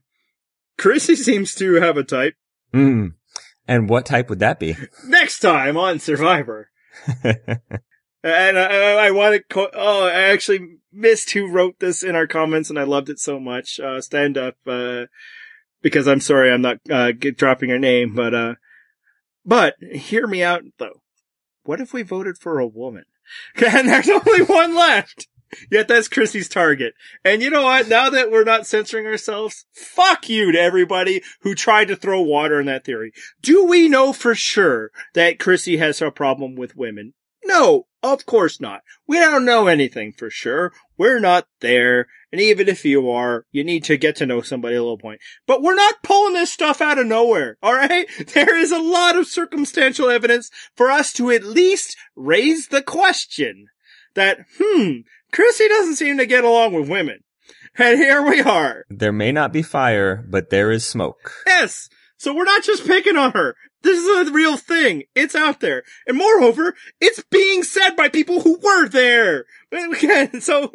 [0.77, 2.35] Chrissy seems to have a type.
[2.73, 3.13] Mm.
[3.67, 4.75] And what type would that be?
[5.05, 6.69] Next time on Survivor.
[7.23, 12.27] and I, I want to, co- oh, I actually missed who wrote this in our
[12.27, 13.79] comments and I loved it so much.
[13.79, 15.05] Uh, stand up, uh,
[15.81, 18.55] because I'm sorry I'm not, uh, dropping your name, but, uh,
[19.45, 21.01] but hear me out though.
[21.63, 23.03] What if we voted for a woman?
[23.65, 25.27] And there's only one left.
[25.71, 26.93] Yet that's Chrissy's target.
[27.23, 27.87] And you know what?
[27.87, 32.59] Now that we're not censoring ourselves, fuck you to everybody who tried to throw water
[32.59, 33.13] in that theory.
[33.41, 37.13] Do we know for sure that Chrissy has a problem with women?
[37.47, 38.81] No, of course not.
[39.07, 40.73] We don't know anything for sure.
[40.97, 42.07] We're not there.
[42.31, 45.21] And even if you are, you need to get to know somebody a little point.
[45.47, 47.57] But we're not pulling this stuff out of nowhere.
[47.63, 48.07] All right.
[48.33, 53.67] There is a lot of circumstantial evidence for us to at least raise the question
[54.13, 54.99] that, hmm,
[55.31, 57.19] Chrissy doesn't seem to get along with women.
[57.77, 58.83] And here we are.
[58.89, 61.31] There may not be fire, but there is smoke.
[61.45, 61.89] Yes.
[62.17, 63.55] So we're not just picking on her.
[63.83, 65.03] This is a real thing.
[65.15, 65.83] It's out there.
[66.07, 69.45] And moreover, it's being said by people who were there.
[69.71, 70.71] Again, So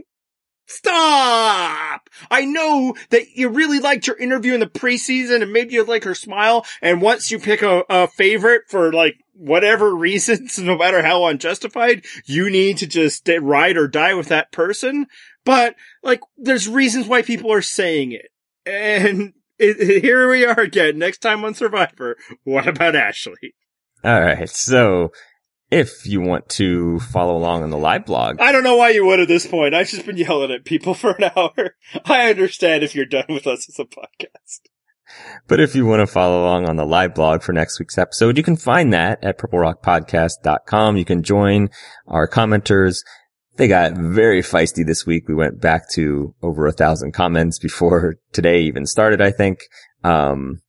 [0.72, 2.08] Stop!
[2.30, 6.04] I know that you really liked your interview in the preseason and maybe you like
[6.04, 6.64] her smile.
[6.80, 12.06] And once you pick a, a favorite for like whatever reasons, no matter how unjustified,
[12.24, 15.08] you need to just ride or die with that person.
[15.44, 18.30] But like, there's reasons why people are saying it.
[18.64, 22.16] And here we are again, next time on Survivor.
[22.44, 23.54] What about Ashley?
[24.04, 24.48] All right.
[24.48, 25.12] So
[25.70, 28.38] if you want to follow along on the live blog.
[28.40, 29.74] I don't know why you would at this point.
[29.74, 31.76] I've just been yelling at people for an hour.
[32.04, 34.60] I understand if you're done with us as a podcast.
[35.48, 38.36] But if you want to follow along on the live blog for next week's episode,
[38.36, 40.96] you can find that at purplerockpodcast.com.
[40.96, 41.70] You can join
[42.06, 43.02] our commenters.
[43.56, 45.28] They got very feisty this week.
[45.28, 49.60] We went back to over a thousand comments before today even started, I think.
[50.02, 50.62] Um,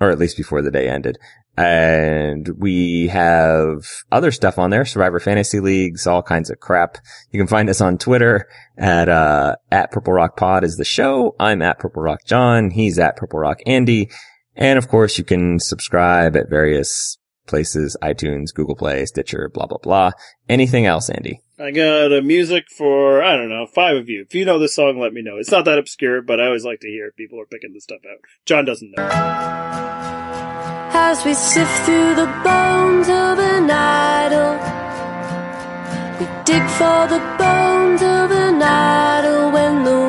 [0.00, 1.18] or at least before the day ended.
[1.56, 6.96] And we have other stuff on there, Survivor Fantasy Leagues, all kinds of crap.
[7.30, 11.34] You can find us on Twitter at, uh, at Purple Rock Pod is the show.
[11.38, 12.70] I'm at Purple Rock John.
[12.70, 14.08] He's at Purple Rock Andy.
[14.56, 19.78] And of course, you can subscribe at various places, iTunes, Google Play, Stitcher, blah, blah,
[19.82, 20.12] blah.
[20.48, 21.42] Anything else, Andy?
[21.60, 24.22] I got a music for, I don't know, five of you.
[24.22, 25.36] If you know this song, let me know.
[25.36, 28.00] It's not that obscure, but I always like to hear people are picking this stuff
[28.10, 28.20] out.
[28.46, 29.06] John doesn't know.
[30.92, 34.54] As we sift through the bones of an idol,
[36.18, 39.99] we dig for the bones of an idol when the